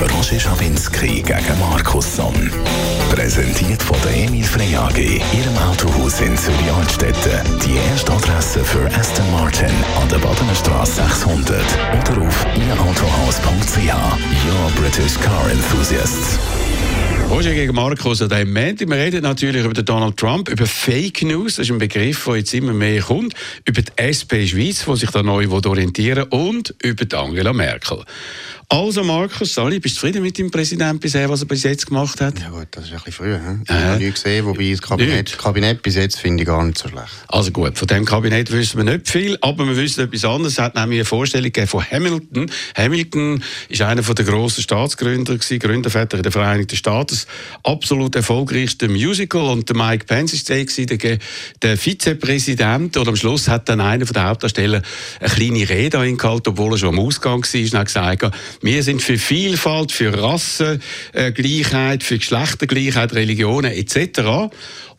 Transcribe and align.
Roger 0.00 0.40
Schawinski 0.40 1.22
gegen 1.22 1.60
Markus 1.60 2.16
Somm. 2.16 2.50
Präsentiert 3.10 3.82
von 3.82 3.96
der 4.04 4.24
Emil 4.24 4.44
Frey 4.44 4.74
AG, 4.74 4.98
Ihrem 4.98 5.56
Autohaus 5.70 6.20
in 6.20 6.36
Zürich-Altstetten. 6.36 7.60
Die 7.64 7.76
erste 7.90 8.12
Adresse 8.12 8.64
für 8.64 8.86
Aston 8.98 9.30
Martin 9.30 9.70
an 10.00 10.08
der 10.08 10.18
Badener 10.18 10.54
Straße 10.54 11.02
600 11.02 11.60
oder 12.08 12.26
auf 12.26 12.46
ihrautohaus.ch. 12.56 13.78
Your 14.46 14.70
British 14.80 15.14
Car 15.20 15.50
Enthusiasts. 15.50 16.38
Roger 17.30 17.54
gegen 17.54 17.74
Markus 17.74 18.22
an 18.22 18.28
diesem 18.28 18.52
Montag. 18.52 18.88
Wir 18.88 18.96
reden 18.96 19.22
natürlich 19.22 19.64
über 19.64 19.82
Donald 19.82 20.16
Trump, 20.16 20.48
über 20.48 20.66
Fake 20.66 21.22
News, 21.22 21.56
das 21.56 21.66
ist 21.66 21.72
ein 21.72 21.78
Begriff, 21.78 22.24
der 22.24 22.36
jetzt 22.36 22.54
immer 22.54 22.72
mehr 22.72 23.00
kommt, 23.00 23.34
über 23.64 23.82
die 23.82 23.90
SP 23.98 24.46
Schweiz, 24.46 24.84
die 24.84 24.96
sich 24.96 25.10
da 25.10 25.22
neu 25.22 25.48
orientieren 25.48 26.26
will, 26.30 26.38
und 26.38 26.74
über 26.82 27.18
Angela 27.18 27.52
Merkel. 27.52 28.04
Also 28.68 29.04
Markus, 29.04 29.54
Sali, 29.54 29.78
bist 29.78 29.96
du 29.96 30.00
zufrieden 30.00 30.22
mit 30.22 30.38
dem 30.38 30.50
Präsidenten 30.50 30.98
bisher, 30.98 31.28
was 31.28 31.40
er 31.40 31.46
bis 31.46 31.62
jetzt 31.64 31.86
gemacht 31.86 32.20
hat? 32.20 32.38
Ja 32.38 32.48
gut, 32.48 32.68
das 32.70 32.84
ist 32.84 32.92
ein 32.92 32.96
bisschen 32.96 33.12
früh. 33.12 33.34
He? 33.34 33.62
Ich 33.64 33.70
habe 33.70 33.98
nie 34.02 34.10
gesehen, 34.10 34.46
wobei 34.46 34.70
das 34.70 34.80
Kabinett, 34.80 35.38
Kabinett 35.38 35.82
bis 35.82 35.96
jetzt 35.96 36.18
finde 36.18 36.42
ich 36.42 36.46
gar 36.46 36.64
nicht 36.64 36.78
so 36.78 36.88
schlecht. 36.88 37.08
Also 37.28 37.50
gut, 37.50 37.76
von 37.78 37.86
dem 37.88 38.04
Kabinett 38.04 38.50
wissen 38.50 38.78
wir 38.78 38.84
nicht 38.84 39.08
viel, 39.08 39.36
aber 39.42 39.66
wir 39.66 39.76
wissen 39.76 40.04
etwas 40.04 40.24
anderes. 40.24 40.54
Es 40.54 40.58
hat 40.58 40.74
nämlich 40.74 41.00
eine 41.00 41.04
Vorstellung 41.04 41.52
von 41.66 41.84
Hamilton. 41.90 42.50
Hamilton 42.76 43.42
ist 43.68 43.82
einer 43.82 44.02
der 44.02 44.24
grossen 44.24 44.62
Staatsgründer, 44.62 45.34
gewesen, 45.34 45.58
Gründerväter 45.58 46.22
der 46.22 46.32
Vereinigten 46.32 46.76
Staaten. 46.76 47.18
Absolut 47.62 48.16
erfolgreichste 48.16 48.88
Musical. 48.88 49.50
Und 49.50 49.68
der 49.68 49.76
Mike 49.76 50.06
Pence 50.06 50.48
war 50.48 50.86
der, 50.86 51.18
der 51.62 51.76
Vizepräsident. 51.76 52.96
Und 52.96 53.08
am 53.08 53.16
Schluss 53.16 53.48
hat 53.48 53.68
dann 53.68 53.80
einer 53.80 54.04
der 54.04 54.24
Hauptdarsteller 54.24 54.82
eine 55.20 55.28
kleine 55.28 55.68
Rede 55.68 55.98
eingehalten, 55.98 56.50
obwohl 56.50 56.72
er 56.72 56.78
schon 56.78 56.90
am 56.90 57.00
Ausgang 57.00 57.42
war. 57.42 57.60
Und 57.60 57.74
hat 57.74 57.86
gesagt, 57.86 58.34
wir 58.64 58.82
sind 58.82 59.02
für 59.02 59.18
Vielfalt, 59.18 59.92
für 59.92 60.22
Rassengleichheit, 60.22 62.02
für 62.02 62.16
Geschlechtergleichheit, 62.16 63.12
Religionen 63.12 63.70
etc. 63.70 64.48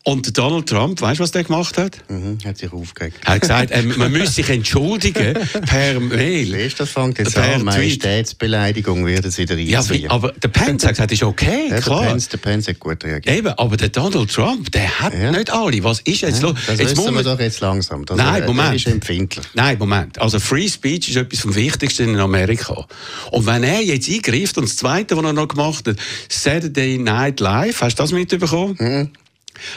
Und 0.08 0.38
Donald 0.38 0.68
Trump, 0.68 1.02
weißt 1.02 1.18
du, 1.18 1.24
was 1.24 1.32
der 1.32 1.42
gemacht 1.42 1.76
hat? 1.78 1.98
Mhm, 2.08 2.38
hat 2.44 2.56
sich 2.58 2.72
aufgeregt. 2.72 3.18
Er 3.24 3.34
hat 3.34 3.40
gesagt, 3.40 3.72
äh, 3.72 3.82
man 3.82 4.12
müsse 4.12 4.34
sich 4.34 4.48
entschuldigen 4.50 5.36
per 5.66 5.98
Mail. 6.00 6.52
Weißt 6.52 6.78
das 6.78 6.90
fängt 6.90 7.18
jetzt 7.18 7.34
per 7.34 7.56
an, 7.56 7.64
Majestätsbeleidigung 7.64 9.04
es 9.08 9.36
wieder 9.36 9.56
einziehen. 9.56 10.02
Ja, 10.02 10.10
aber 10.12 10.30
der 10.30 10.46
Pence 10.46 10.84
hat 10.84 10.92
gesagt, 10.92 11.10
ist 11.10 11.24
okay, 11.24 11.70
ja, 11.70 11.80
klar. 11.80 12.02
Der 12.02 12.10
Pence, 12.10 12.28
der 12.28 12.38
Pence 12.38 12.68
hat 12.68 12.78
gut 12.78 13.02
reagiert. 13.02 13.36
Eben, 13.36 13.48
aber 13.48 13.76
der 13.76 13.88
Donald 13.88 14.32
Trump, 14.32 14.70
der 14.70 15.00
hat 15.00 15.12
ja. 15.12 15.32
nicht 15.32 15.52
alle. 15.52 15.82
Was 15.82 15.98
ist 16.02 16.20
jetzt 16.20 16.40
ja, 16.40 16.50
los? 16.50 16.58
Das 16.68 16.78
jetzt 16.78 16.96
wissen 16.96 17.12
wir 17.12 17.24
doch 17.24 17.40
jetzt 17.40 17.58
langsam. 17.58 18.06
Das 18.06 18.16
Nein, 18.16 18.42
er, 18.42 18.46
Moment. 18.46 18.76
ist 18.76 18.86
empfindlich. 18.86 19.44
Nein, 19.54 19.76
Moment. 19.76 20.20
Also 20.20 20.38
Free 20.38 20.68
Speech 20.68 21.08
ist 21.08 21.16
etwas 21.16 21.40
vom 21.40 21.52
Wichtigsten 21.56 22.10
in 22.10 22.20
Amerika. 22.20 22.86
Und 23.32 23.44
wenn 23.46 23.64
er 23.64 23.82
jetzt 23.82 24.08
eingreift, 24.08 24.56
und 24.56 24.68
das 24.68 24.76
Zweite, 24.76 25.16
was 25.16 25.24
er 25.24 25.32
noch 25.32 25.48
gemacht 25.48 25.88
hat, 25.88 25.96
Saturday 26.28 26.96
Night 26.96 27.40
Live, 27.40 27.80
hast 27.80 27.98
du 27.98 28.04
das 28.04 28.12
mitbekommen? 28.12 28.76
Mhm. 28.78 29.10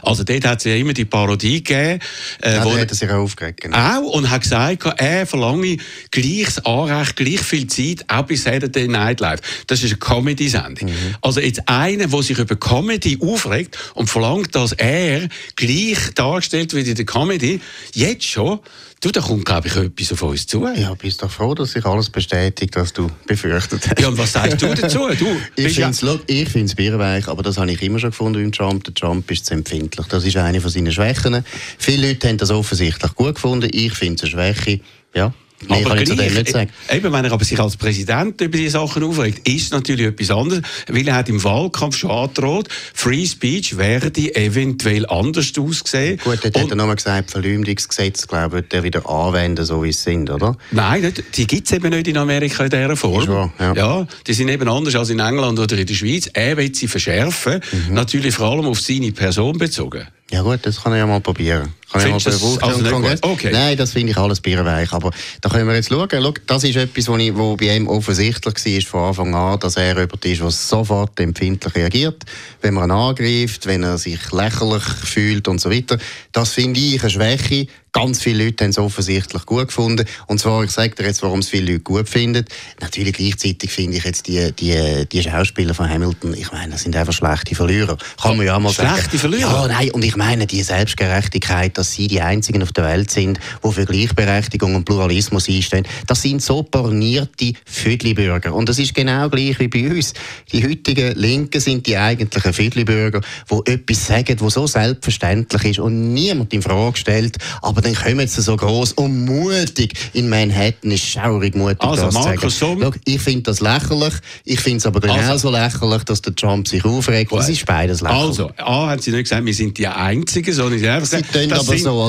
Also 0.01 0.23
dort 0.23 0.45
hat 0.45 0.59
es 0.59 0.65
ja 0.65 0.75
immer 0.75 0.93
die 0.93 1.05
Parodie 1.05 1.63
gegeben. 1.63 1.99
Äh, 2.41 2.55
ja, 2.55 2.65
wo 2.65 2.77
hat 2.77 2.89
er 2.89 2.95
sich 2.95 3.09
auch 3.09 3.15
aufgeregt. 3.15 3.61
Genau. 3.61 3.77
Auch, 3.77 4.13
und 4.13 4.29
hat 4.29 4.41
gesagt, 4.41 4.85
er 4.97 5.25
verlange 5.25 5.77
gleiches 6.11 6.65
Anrecht, 6.65 7.15
gleich 7.15 7.41
viel 7.41 7.67
Zeit, 7.67 8.05
auch 8.07 8.23
bei 8.23 8.35
Saturday 8.35 8.87
Night 8.87 9.19
Live. 9.19 9.39
Das 9.67 9.83
ist 9.83 9.91
eine 9.91 9.99
Comedy-Sendung. 9.99 10.89
Mhm. 10.89 11.15
Also 11.21 11.39
jetzt 11.39 11.67
einer, 11.67 12.07
der 12.07 12.23
sich 12.23 12.37
über 12.37 12.55
Comedy 12.55 13.17
aufregt 13.21 13.77
und 13.93 14.09
verlangt, 14.09 14.55
dass 14.55 14.73
er 14.73 15.27
gleich 15.55 15.97
dargestellt 16.15 16.73
wird 16.73 16.87
in 16.87 16.95
der 16.95 17.05
Comedy, 17.05 17.61
jetzt 17.93 18.25
schon, 18.25 18.59
Du, 19.01 19.11
da 19.11 19.21
kommt, 19.21 19.45
glaube 19.45 19.69
ich, 19.69 19.75
etwas 19.77 20.11
auf 20.11 20.23
uns 20.23 20.45
zu. 20.45 20.67
Ja, 20.67 20.93
bist 20.93 21.23
doch 21.23 21.31
froh, 21.31 21.55
dass 21.55 21.71
sich 21.71 21.85
alles 21.85 22.09
bestätigt, 22.09 22.75
was 22.75 22.91
du 22.91 23.09
befürchtet 23.25 23.87
hast. 23.87 23.97
Ja, 23.97 24.09
und 24.09 24.17
was 24.17 24.33
sagst 24.33 24.61
du 24.61 24.73
dazu? 24.73 25.07
Du, 25.17 25.25
ich 25.55 25.73
finde 25.73 25.91
es 25.91 26.01
ja... 26.01 26.75
bierweich, 26.75 27.29
aber 27.29 27.41
das 27.41 27.57
habe 27.57 27.71
ich 27.71 27.81
immer 27.81 27.99
schon 27.99 28.09
gefunden 28.09 28.41
beim 28.43 28.51
Trump. 28.51 28.83
Der 28.83 28.93
Trump 28.93 29.31
ist 29.31 29.45
zu 29.45 29.53
empfindlich. 29.53 30.05
Das 30.07 30.25
ist 30.25 30.35
eine 30.35 30.59
von 30.59 30.69
seinen 30.69 30.91
Schwächen. 30.91 31.45
Viele 31.77 32.09
Leute 32.09 32.27
haben 32.27 32.37
das 32.37 32.51
offensichtlich 32.51 33.15
gut 33.15 33.35
gefunden. 33.35 33.69
Ich 33.71 33.93
finde 33.93 34.15
es 34.15 34.23
eine 34.23 34.53
Schwäche. 34.53 34.81
Ja, 35.13 35.33
Nee, 35.67 35.83
aber 35.83 35.95
kann 35.95 36.05
gleich, 36.05 36.33
nicht 36.33 36.49
sagen. 36.49 36.69
Eben, 36.89 37.11
wenn 37.11 37.25
er 37.25 37.31
aber 37.31 37.43
sich 37.43 37.59
als 37.59 37.75
Präsident 37.75 38.39
über 38.39 38.57
diese 38.57 38.71
Sachen 38.71 39.03
aufregt, 39.03 39.47
ist 39.47 39.71
natürlich 39.73 40.07
etwas 40.07 40.31
anderes, 40.31 40.61
weil 40.87 41.07
er 41.07 41.15
hat 41.15 41.29
im 41.29 41.43
Wahlkampf 41.43 41.97
schon 41.97 42.11
angedroht, 42.11 42.69
Free 42.93 43.25
Speech 43.25 43.77
werde 43.77 44.35
eventuell 44.35 45.05
anders 45.07 45.51
aussehen. 45.57 46.19
Gut, 46.23 46.39
dort 46.43 46.57
hat 46.57 46.69
er 46.69 46.75
nochmal 46.75 46.95
gesagt, 46.95 47.31
Verleumdungsgesetz, 47.31 48.27
glaube 48.27 48.59
ich, 48.59 48.73
er 48.73 48.83
wieder 48.83 49.07
anwenden, 49.09 49.65
so 49.65 49.83
wie 49.83 49.89
es 49.89 50.01
sind, 50.01 50.29
oder? 50.29 50.55
Nein, 50.71 51.13
die 51.35 51.47
gibt 51.47 51.67
es 51.67 51.73
eben 51.73 51.89
nicht 51.89 52.07
in 52.07 52.17
Amerika 52.17 52.63
in 52.63 52.69
dieser 52.69 52.95
Form. 52.95 53.27
Wahr, 53.27 53.53
ja. 53.59 53.73
ja. 53.73 54.07
die 54.27 54.33
sind 54.33 54.49
eben 54.49 54.67
anders 54.69 54.95
als 54.95 55.09
in 55.09 55.19
England 55.19 55.59
oder 55.59 55.77
in 55.77 55.85
der 55.85 55.93
Schweiz. 55.93 56.29
Er 56.33 56.55
will 56.57 56.73
sie 56.73 56.87
verschärfen, 56.87 57.61
mhm. 57.71 57.93
natürlich 57.93 58.35
vor 58.35 58.51
allem 58.51 58.65
auf 58.65 58.79
seine 58.79 59.11
Person 59.11 59.57
bezogen. 59.57 60.07
Ja 60.31 60.43
gut, 60.43 60.59
das 60.63 60.83
kann 60.83 60.91
er 60.93 60.99
ja 60.99 61.07
mal 61.07 61.21
probieren. 61.21 61.73
Kann 61.91 62.01
ich 62.01 62.25
mal 62.25 62.31
bewusst 62.31 62.63
also 62.63 62.83
Kongress. 62.83 63.23
Okay. 63.23 63.49
Nein, 63.51 63.77
das 63.77 63.93
finde 63.93 64.11
ich 64.11 64.17
alles 64.17 64.41
bierweich. 64.41 64.91
Aber 64.93 65.11
da 65.41 65.49
können 65.49 65.67
wir 65.67 65.75
jetzt 65.75 65.89
schauen. 65.89 66.07
Schau, 66.11 66.33
das 66.45 66.63
ist 66.63 66.75
etwas, 66.75 67.07
wo, 67.07 67.17
ich, 67.17 67.35
wo 67.35 67.55
bei 67.55 67.75
ihm 67.75 67.87
offensichtlich 67.87 68.93
war 68.93 69.13
von 69.13 69.27
Anfang 69.29 69.35
an, 69.35 69.59
dass 69.59 69.75
er 69.77 69.97
jemand 69.97 70.25
ist, 70.25 70.41
der 70.41 70.51
sofort 70.51 71.19
empfindlich 71.19 71.75
reagiert, 71.75 72.23
wenn 72.61 72.73
man 72.73 72.89
ihn 72.89 72.91
angreift, 72.91 73.65
wenn 73.65 73.83
er 73.83 73.97
sich 73.97 74.31
lächerlich 74.31 74.83
fühlt 74.83 75.47
und 75.47 75.59
so 75.59 75.71
weiter. 75.71 75.97
Das 76.31 76.53
finde 76.53 76.79
ich 76.79 77.01
eine 77.01 77.09
Schwäche. 77.09 77.67
Ganz 77.91 78.21
viele 78.21 78.45
Leute 78.45 78.65
haben 78.65 78.69
es 78.69 78.77
offensichtlich 78.77 79.45
gut 79.47 79.69
gefunden. 79.69 80.05
Und 80.27 80.39
zwar, 80.39 80.63
ich 80.63 80.69
sage 80.69 80.93
dir 80.93 81.05
jetzt, 81.05 81.23
warum 81.23 81.39
es 81.39 81.49
viele 81.49 81.71
Leute 81.71 81.83
gut 81.83 82.07
finden. 82.07 82.45
Natürlich 82.79 83.13
gleichzeitig 83.13 83.71
finde 83.71 83.97
ich 83.97 84.03
jetzt 84.03 84.27
die, 84.27 84.51
die, 84.51 85.07
die 85.11 85.23
Schauspieler 85.23 85.73
von 85.73 85.89
Hamilton, 85.89 86.35
ich 86.35 86.51
meine, 86.51 86.73
das 86.73 86.83
sind 86.83 86.95
einfach 86.95 87.13
schlechte 87.13 87.55
Verlierer. 87.55 87.97
Kann 88.21 88.37
man 88.37 88.45
ja 88.45 88.59
mal 88.59 88.71
schlechte 88.71 88.89
sagen. 88.89 88.99
Schlechte 88.99 89.17
Verlierer? 89.17 89.49
Ja, 89.49 89.67
nein, 89.67 89.91
und 89.91 90.03
ich 90.03 90.15
meine, 90.15 90.45
die 90.45 90.61
Selbstgerechtigkeit, 90.61 91.78
dass 91.79 91.93
sie 91.93 92.09
die 92.09 92.19
Einzigen 92.19 92.61
auf 92.61 92.73
der 92.73 92.83
Welt 92.83 93.09
sind, 93.09 93.39
die 93.63 93.71
für 93.71 93.85
Gleichberechtigung 93.85 94.75
und 94.75 94.83
Pluralismus 94.83 95.47
einstehen, 95.47 95.87
das 96.07 96.21
sind 96.21 96.41
so 96.41 96.61
bornierte 96.61 97.53
Viertelbürger. 97.65 98.53
Und 98.53 98.67
das 98.67 98.79
ist 98.79 98.93
genau 98.93 99.29
gleich 99.29 99.57
wie 99.59 99.69
bei 99.69 99.89
uns. 99.89 100.13
Die 100.51 100.61
heutigen 100.67 101.17
Linken 101.17 101.61
sind 101.61 101.87
die 101.87 101.97
eigentlichen 101.97 102.51
Viertelbürger, 102.51 103.21
die 103.49 103.71
etwas 103.71 104.07
sagen, 104.07 104.35
was 104.41 104.55
so 104.55 104.67
selbstverständlich 104.67 105.63
ist 105.63 105.79
und 105.79 106.13
niemand 106.13 106.53
in 106.53 106.61
Frage 106.61 106.97
stellt, 106.97 107.37
aber 107.61 107.81
dann 107.81 107.95
kommen 107.95 108.27
sie 108.27 108.41
so 108.41 108.57
groß 108.57 108.93
und 108.93 109.23
mutig 109.23 109.93
in 110.11 110.27
Manhattan, 110.27 110.91
ist 110.91 111.05
schaurig 111.05 111.55
mutig, 111.55 111.81
also, 111.81 112.05
das 112.05 112.13
Markus 112.13 112.59
zu 112.59 112.77
sagen. 112.77 112.99
ich 113.05 113.21
finde 113.21 113.43
das 113.43 113.61
lächerlich, 113.61 114.15
ich 114.43 114.59
finde 114.59 114.79
es 114.79 114.85
aber 114.85 114.99
genauso 114.99 115.49
also, 115.49 115.51
lächerlich, 115.51 116.03
dass 116.03 116.21
der 116.21 116.35
Trump 116.35 116.67
sich 116.67 116.83
aufregt. 116.83 117.31
Das 117.31 117.47
ist 117.47 117.65
beides 117.65 118.01
lächerlich. 118.01 118.27
Also, 118.27 118.51
A, 118.57 118.89
hat 118.89 119.01
sie 119.01 119.11
nicht 119.11 119.23
gesagt, 119.23 119.45
wir 119.45 119.53
sind 119.53 119.77
die 119.77 119.87
Einzigen, 119.87 120.53
sondern 120.53 120.79
sie 120.79 120.89
haben 120.89 120.99
gesagt, 120.99 121.33
tun 121.77 121.87
aber 121.87 122.05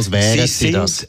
sind, 0.58 0.72
so, 0.72 0.80
als 0.80 1.08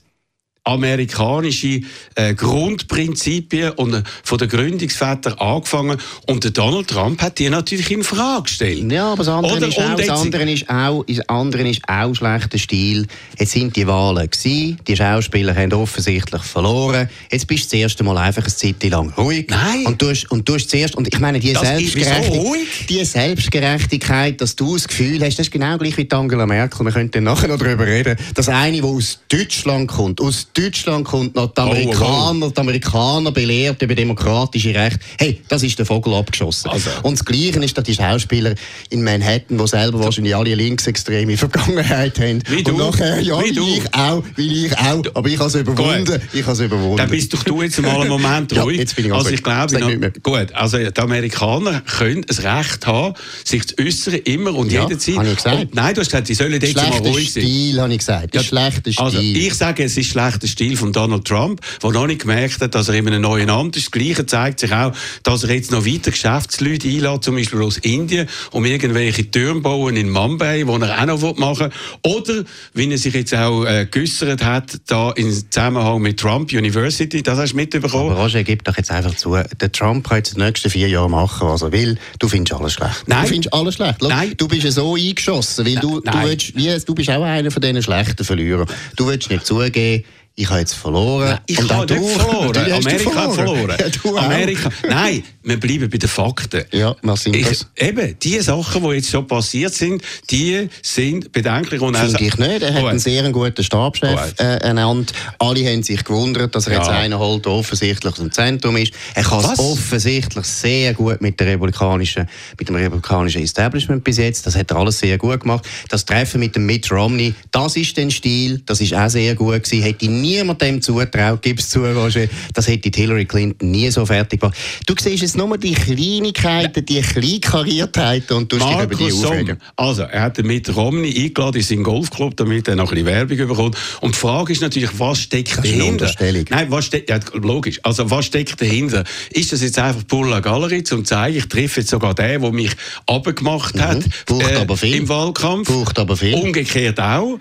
amerikanische 0.64 1.82
äh, 2.16 2.36
Grundprinzipien 2.36 3.72
und 3.72 3.94
äh, 3.94 4.04
von 4.24 4.38
den 4.38 4.48
Gründungsvätern 4.48 5.34
angefangen 5.34 5.98
und 6.28 6.44
der 6.44 6.52
Donald 6.52 6.88
Trump 6.88 7.20
hat 7.22 7.40
die 7.40 7.50
natürlich 7.50 7.90
in 7.90 8.04
Frage 8.04 8.44
gestellt. 8.44 8.92
Ja, 8.92 9.12
aber 9.12 9.24
das 9.24 9.28
andere, 9.28 9.58
Oder, 9.58 9.68
ist, 9.68 9.80
auch, 9.80 9.96
das 9.96 10.10
andere 10.10 10.52
ist 10.52 10.70
auch, 10.70 11.04
das 11.06 11.30
andere 11.30 11.70
ist 11.70 11.82
auch 11.88 12.14
schlechter 12.14 12.60
Stil. 12.60 13.08
Jetzt 13.40 13.54
sind 13.54 13.76
die 13.76 13.88
Wahlen 13.88 14.30
gewesen, 14.30 14.78
die 14.88 14.96
Schauspieler 14.96 15.56
haben 15.56 15.74
offensichtlich 15.74 16.44
verloren. 16.44 17.10
Jetzt 17.32 17.48
bist 17.48 17.64
du 17.64 17.78
das 17.78 17.82
erste 17.82 18.04
Mal 18.04 18.18
einfach 18.18 18.44
eine 18.44 18.54
Zeit 18.54 18.84
lang 18.84 19.12
ruhig. 19.18 19.48
Nein. 19.50 19.86
Und 19.86 20.02
du 20.02 20.14
und 20.30 20.48
du 20.48 20.56
hast 20.56 20.70
zuerst, 20.70 20.96
und 20.96 21.08
ich 21.12 21.20
meine, 21.20 21.40
die, 21.40 21.56
Selbstgerechtigkeit, 21.56 22.90
die 22.90 23.06
Selbstgerechtigkeit, 23.06 24.42
dass 24.42 24.56
du 24.56 24.76
das 24.76 24.88
Gefühl 24.88 25.22
hast, 25.22 25.40
das 25.40 25.48
ist 25.48 25.52
genau 25.52 25.78
gleich 25.78 25.98
wie 25.98 26.08
Angela 26.12 26.46
Merkel, 26.46 26.86
wir 26.86 26.92
könnten 26.92 27.24
nachher 27.24 27.48
noch 27.48 27.58
darüber 27.58 27.86
reden, 27.86 28.18
dass 28.36 28.50
eine, 28.50 28.78
die 28.78 28.84
aus 28.84 29.20
Deutschland 29.30 29.88
kommt, 29.88 30.22
aus 30.22 30.51
Deutschland 30.54 31.06
kommt 31.06 31.36
noch 31.36 31.54
die 31.54 31.62
Amerikaner, 31.62 32.46
oh, 32.46 32.50
oh. 32.50 32.52
die 32.52 32.60
Amerikaner 32.60 33.32
belehrt 33.32 33.82
über 33.82 33.96
demokratische 33.96 34.74
Rechte. 34.76 35.00
Hey, 35.18 35.42
das 35.48 35.64
ist 35.64 35.80
der 35.80 35.86
Vogel 35.86 36.14
abgeschossen. 36.14 36.70
Also. 36.70 36.90
Und 37.04 37.20
das 37.20 37.26
Gleiche 37.26 37.64
ist, 37.64 37.78
dass 37.78 37.84
die 37.84 37.96
Schauspieler 37.96 38.56
in 38.90 39.04
Manhattan, 39.04 39.58
die 39.58 39.68
selber 39.68 40.00
wahrscheinlich 40.00 40.36
alle 40.36 40.56
linksextreme 40.56 41.38
Vergangenheit 41.38 42.20
haben. 42.20 42.44
Wie 42.50 42.64
du. 42.64 42.72
Und 42.72 42.78
nachher, 42.78 43.22
ja, 43.22 43.42
wie 43.44 43.54
du. 43.54 43.68
ich 43.68 43.94
auch, 43.94 44.24
wie 44.36 44.66
ich 44.66 44.78
auch. 44.78 45.04
Aber 45.14 45.30
ich 45.30 45.40
habe 45.40 45.50
es 45.50 45.56
überwunden. 45.56 46.22
Ich 46.34 46.46
habe 46.46 46.64
überwunden. 46.64 46.98
Dann 46.98 47.10
bist 47.10 47.34
doch 47.34 47.44
du 47.44 47.62
jetzt 47.62 47.82
mal 47.82 48.02
einen 48.02 48.10
Moment 48.10 48.52
ruhig. 48.58 48.76
ja, 48.76 48.82
jetzt 48.82 48.96
bin 48.96 49.06
ich 49.06 49.14
also 49.14 49.30
ich 49.30 49.44
glaube, 49.44 49.80
noch, 49.80 50.14
gut, 50.24 50.54
also 50.54 50.78
die 50.78 51.00
Amerikaner 51.00 51.82
können 51.82 52.26
ein 52.28 52.46
Recht 52.46 52.88
haben, 52.88 53.16
sich 53.44 53.68
zu 53.68 53.76
äußern, 53.80 54.16
immer 54.26 54.54
und 54.56 54.72
ja, 54.72 54.84
jederzeit. 54.84 55.18
Habe 55.18 55.30
ich 55.30 55.36
gesagt. 55.36 55.60
Und, 55.60 55.76
nein, 55.76 55.94
du 55.94 56.02
hast 56.02 56.08
gesagt, 56.08 56.28
sie 56.28 56.34
sollen 56.34 56.54
jetzt 56.54 56.76
mal 56.76 56.86
ruhig 56.86 57.32
sein. 57.32 57.44
Stil, 57.44 57.82
habe 57.82 57.92
ich 57.94 58.00
gesagt. 58.00 58.36
Ja, 58.36 58.44
schlechter 58.44 58.92
also, 58.98 59.18
Stil. 59.18 59.38
ich 59.38 59.54
sage, 59.54 59.84
es 59.84 59.98
ist 59.98 60.10
schlechter 60.10 60.41
schlechten 60.42 60.48
Stil 60.48 60.78
von 60.78 60.94
Donald 60.94 61.26
Trump, 61.26 61.62
der 61.82 61.92
noch 61.92 62.08
nicht 62.08 62.22
gemerkt 62.22 62.62
hat, 62.62 62.76
dass 62.76 62.90
er 62.90 62.96
in 62.96 63.08
einem 63.08 63.22
neuen 63.22 63.50
Amt 63.50 63.78
ist. 63.78 63.88
Das 63.88 63.92
Gleiche 63.92 64.26
zeigt 64.26 64.60
sich 64.60 64.74
auch, 64.74 64.94
dass 65.24 65.44
er 65.44 65.56
jetzt 65.56 65.72
noch 65.72 65.86
weiter 65.86 66.12
Geschäftsleute 66.12 66.88
einlädt, 66.88 67.24
zum 67.24 67.36
Beispiel 67.36 67.62
aus 67.62 67.78
Indien, 67.78 68.28
um 68.52 68.66
irgendwelche 68.66 69.30
Türme 69.30 69.62
bauen 69.62 69.96
in 69.96 70.10
Mumbai, 70.10 70.66
wo 70.66 70.78
er 70.78 71.02
auch 71.02 71.06
noch 71.06 71.38
machen 71.38 71.72
will. 72.04 72.12
Oder, 72.14 72.44
wie 72.74 72.90
er 72.90 72.98
sich 72.98 73.14
jetzt 73.14 73.34
auch 73.34 73.66
äh, 73.66 73.88
geäussert 73.90 74.44
hat, 74.44 74.80
da 74.88 75.12
in 75.12 75.32
Zusammenhang 75.32 76.02
mit 76.02 76.20
Trump 76.20 76.52
University, 76.52 77.22
das 77.22 77.38
hast 77.38 77.52
du 77.52 77.58
mitbekommen. 77.58 78.12
Aber 78.12 78.22
Roger, 78.22 78.44
gib 78.44 78.64
doch 78.64 78.78
jetzt 78.78 78.92
einfach 78.92 79.16
zu, 79.16 79.36
der 79.36 79.72
Trump 79.72 80.08
kann 80.08 80.18
jetzt 80.18 80.36
die 80.36 80.40
nächsten 80.40 80.70
vier 80.70 80.88
Jahre 80.88 81.10
machen, 81.10 81.48
was 81.48 81.62
er 81.62 81.72
will. 81.72 81.98
Du 82.20 82.28
findest 82.28 82.60
alles 82.60 82.74
schlecht. 82.74 83.04
Nein. 83.08 83.24
Du 83.24 83.28
findest 83.28 83.54
alles 83.54 83.76
schlecht. 83.76 83.98
Schau, 84.02 84.08
Nein. 84.08 84.34
Du 84.38 84.48
bist 84.48 84.64
ja 84.64 84.72
so 84.72 84.96
eingeschossen, 84.96 85.66
weil 85.66 85.76
du, 85.76 86.00
du, 86.00 86.24
willst, 86.24 86.56
wie, 86.56 86.76
du 86.86 86.96
bist 86.96 87.10
auch 87.10 87.24
einer 87.24 87.52
von 87.52 87.62
diesen 87.62 87.84
schlechten 87.84 88.24
Verlierern. 88.24 88.68
Du 88.96 89.08
willst 89.08 89.30
nicht 89.30 89.46
zugeben, 89.46 90.04
ich 90.42 90.50
habe 90.50 90.60
jetzt 90.60 90.74
verloren. 90.74 91.30
Nein, 91.30 91.40
ich 91.46 91.70
habe 91.70 91.94
nicht 91.94 92.10
verloren. 92.12 92.72
Amerika 92.72 93.16
hat 93.16 93.34
verloren. 93.34 93.76
Ja, 93.80 93.90
du 93.90 94.18
auch. 94.18 94.22
Amerika. 94.24 94.70
Nein, 94.88 95.24
wir 95.44 95.60
bleiben 95.60 95.90
bei 95.90 95.98
den 95.98 96.10
Fakten. 96.10 96.64
Ja, 96.72 96.96
was 97.04 97.24
sind 97.24 97.36
Ich, 97.36 97.48
das? 97.48 97.68
eben, 97.78 98.18
die 98.20 98.40
Sachen, 98.40 98.84
die 98.84 98.90
jetzt 98.96 99.10
schon 99.12 99.28
passiert 99.28 99.74
sind, 99.74 100.02
die 100.30 100.68
sind 100.82 101.32
bedenklich. 101.32 101.82
Und 101.82 101.96
Finde 101.96 102.24
ich 102.24 102.38
nicht. 102.38 102.62
Er 102.64 102.74
hat 102.74 102.82
Gut. 102.82 102.90
einen 102.90 103.00
sehr 103.00 103.30
guten 103.32 103.64
Stabschef 103.64 104.10
Gut. 104.20 104.40
äh, 104.40 104.58
ernannt. 104.58 105.14
Alle 105.40 105.66
haben 105.72 105.84
sich 105.84 106.04
gewundert, 106.04 106.56
dass 106.56 106.68
er 106.68 106.78
jetzt 106.78 106.88
Ja. 106.88 106.94
einen 106.94 107.18
holt, 107.20 107.46
der 107.46 107.52
offensichtlich 107.52 108.18
im 108.20 108.32
Zentrum 108.32 108.78
ist. 108.78 108.94
Er 109.14 109.24
kann 109.24 109.40
es 109.46 109.60
offensichtlich 109.60 110.46
sehr 110.46 110.94
gut 110.94 111.22
mit, 111.22 111.40
der 111.40 111.48
republikanischen, 111.48 112.28
mit 112.58 112.68
dem 112.68 112.76
republikanischen 112.76 113.44
Establishment 113.44 114.04
bis 114.04 114.18
jetzt. 114.18 114.46
Das 114.48 114.56
hat 114.56 114.72
er 114.72 114.78
alles 114.78 115.00
sehr 115.00 115.18
gut 115.18 115.42
gemacht. 115.42 115.68
Das 115.90 116.06
Treffen 116.06 116.40
mit 116.40 116.56
dem 116.56 116.66
Mitt 116.66 116.92
Romney, 116.92 117.34
das 117.52 117.76
ist 117.76 117.96
den 117.98 118.10
Stil. 118.12 118.62
Das 118.66 118.82
ist 118.82 118.94
auch 118.94 119.10
sehr 119.10 119.36
gut 119.36 119.64
gewesen. 119.64 119.84
Hätte 119.84 120.06
niemand 120.32 120.62
dem 120.62 120.82
zutraut, 120.82 121.46
es 121.46 121.70
zu, 121.70 121.84
Roger. 121.84 122.28
Das 122.54 122.68
hätte 122.68 122.90
die 122.90 123.00
Hillary 123.02 123.26
Clinton 123.26 123.72
nie 123.72 123.90
so 123.92 124.06
fertig 124.06 124.40
gemacht. 124.40 124.58
Du 124.86 124.94
siehst 125.00 125.22
jetzt 125.22 125.38
nur 125.38 125.58
die 125.58 125.74
Kleinigkeiten, 125.74 126.86
die 126.86 127.02
Kleinkariertheiten 127.02 128.38
und 128.38 128.52
du 128.52 128.58
dich 128.58 128.66
über 128.84 128.96
die 128.96 129.12
aufregen. 129.12 129.58
Also, 129.76 130.04
er 130.04 130.22
hat 130.24 130.38
mit 130.44 130.74
Romney 130.76 131.14
eingeladen 131.26 131.58
in 131.58 131.64
seinen 131.64 131.84
Golfclub, 131.84 132.36
damit 132.38 132.68
er 132.68 132.76
noch 132.76 132.92
ein 132.92 133.04
bisschen 133.04 133.06
Werbung 133.08 133.38
bekommt. 133.38 133.78
Und 134.02 134.16
die 134.16 134.20
Frage 134.20 134.54
ist 134.54 134.62
natürlich, 134.62 134.92
was 134.98 135.20
steckt 135.20 135.58
Das 135.58 135.64
dahinter? 135.64 136.14
Nein, 136.50 136.68
was 136.70 136.86
steckt, 136.86 137.10
ja, 137.10 137.20
logisch. 137.34 137.80
Also, 137.84 138.10
was 138.10 138.26
steckt 138.26 138.60
dahinter? 138.62 139.04
Ist 139.32 139.52
das 139.52 139.62
jetzt 139.62 139.78
einfach 139.80 140.06
Pulla 140.08 140.40
Gallery, 140.40 140.78
um 140.80 140.86
zu 140.86 141.02
zeigen, 141.04 141.38
ich 141.38 141.48
treffe 141.48 141.82
jetzt 141.82 141.90
sogar 141.90 142.14
den, 142.14 142.42
der 142.42 142.52
mich 142.52 142.72
abgemacht 143.06 143.80
hat, 143.80 143.98
Mhm. 144.06 144.12
Braucht 144.26 144.56
aber 144.56 144.78
viel. 144.78 144.96
im 144.96 145.10
Wahlkampf? 145.10 145.68
Braucht 145.68 146.00
aber 146.00 146.16
viel. 146.18 146.34
Umgekehrt 146.36 147.00
auch. 147.00 147.38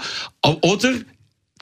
Oder 0.62 0.92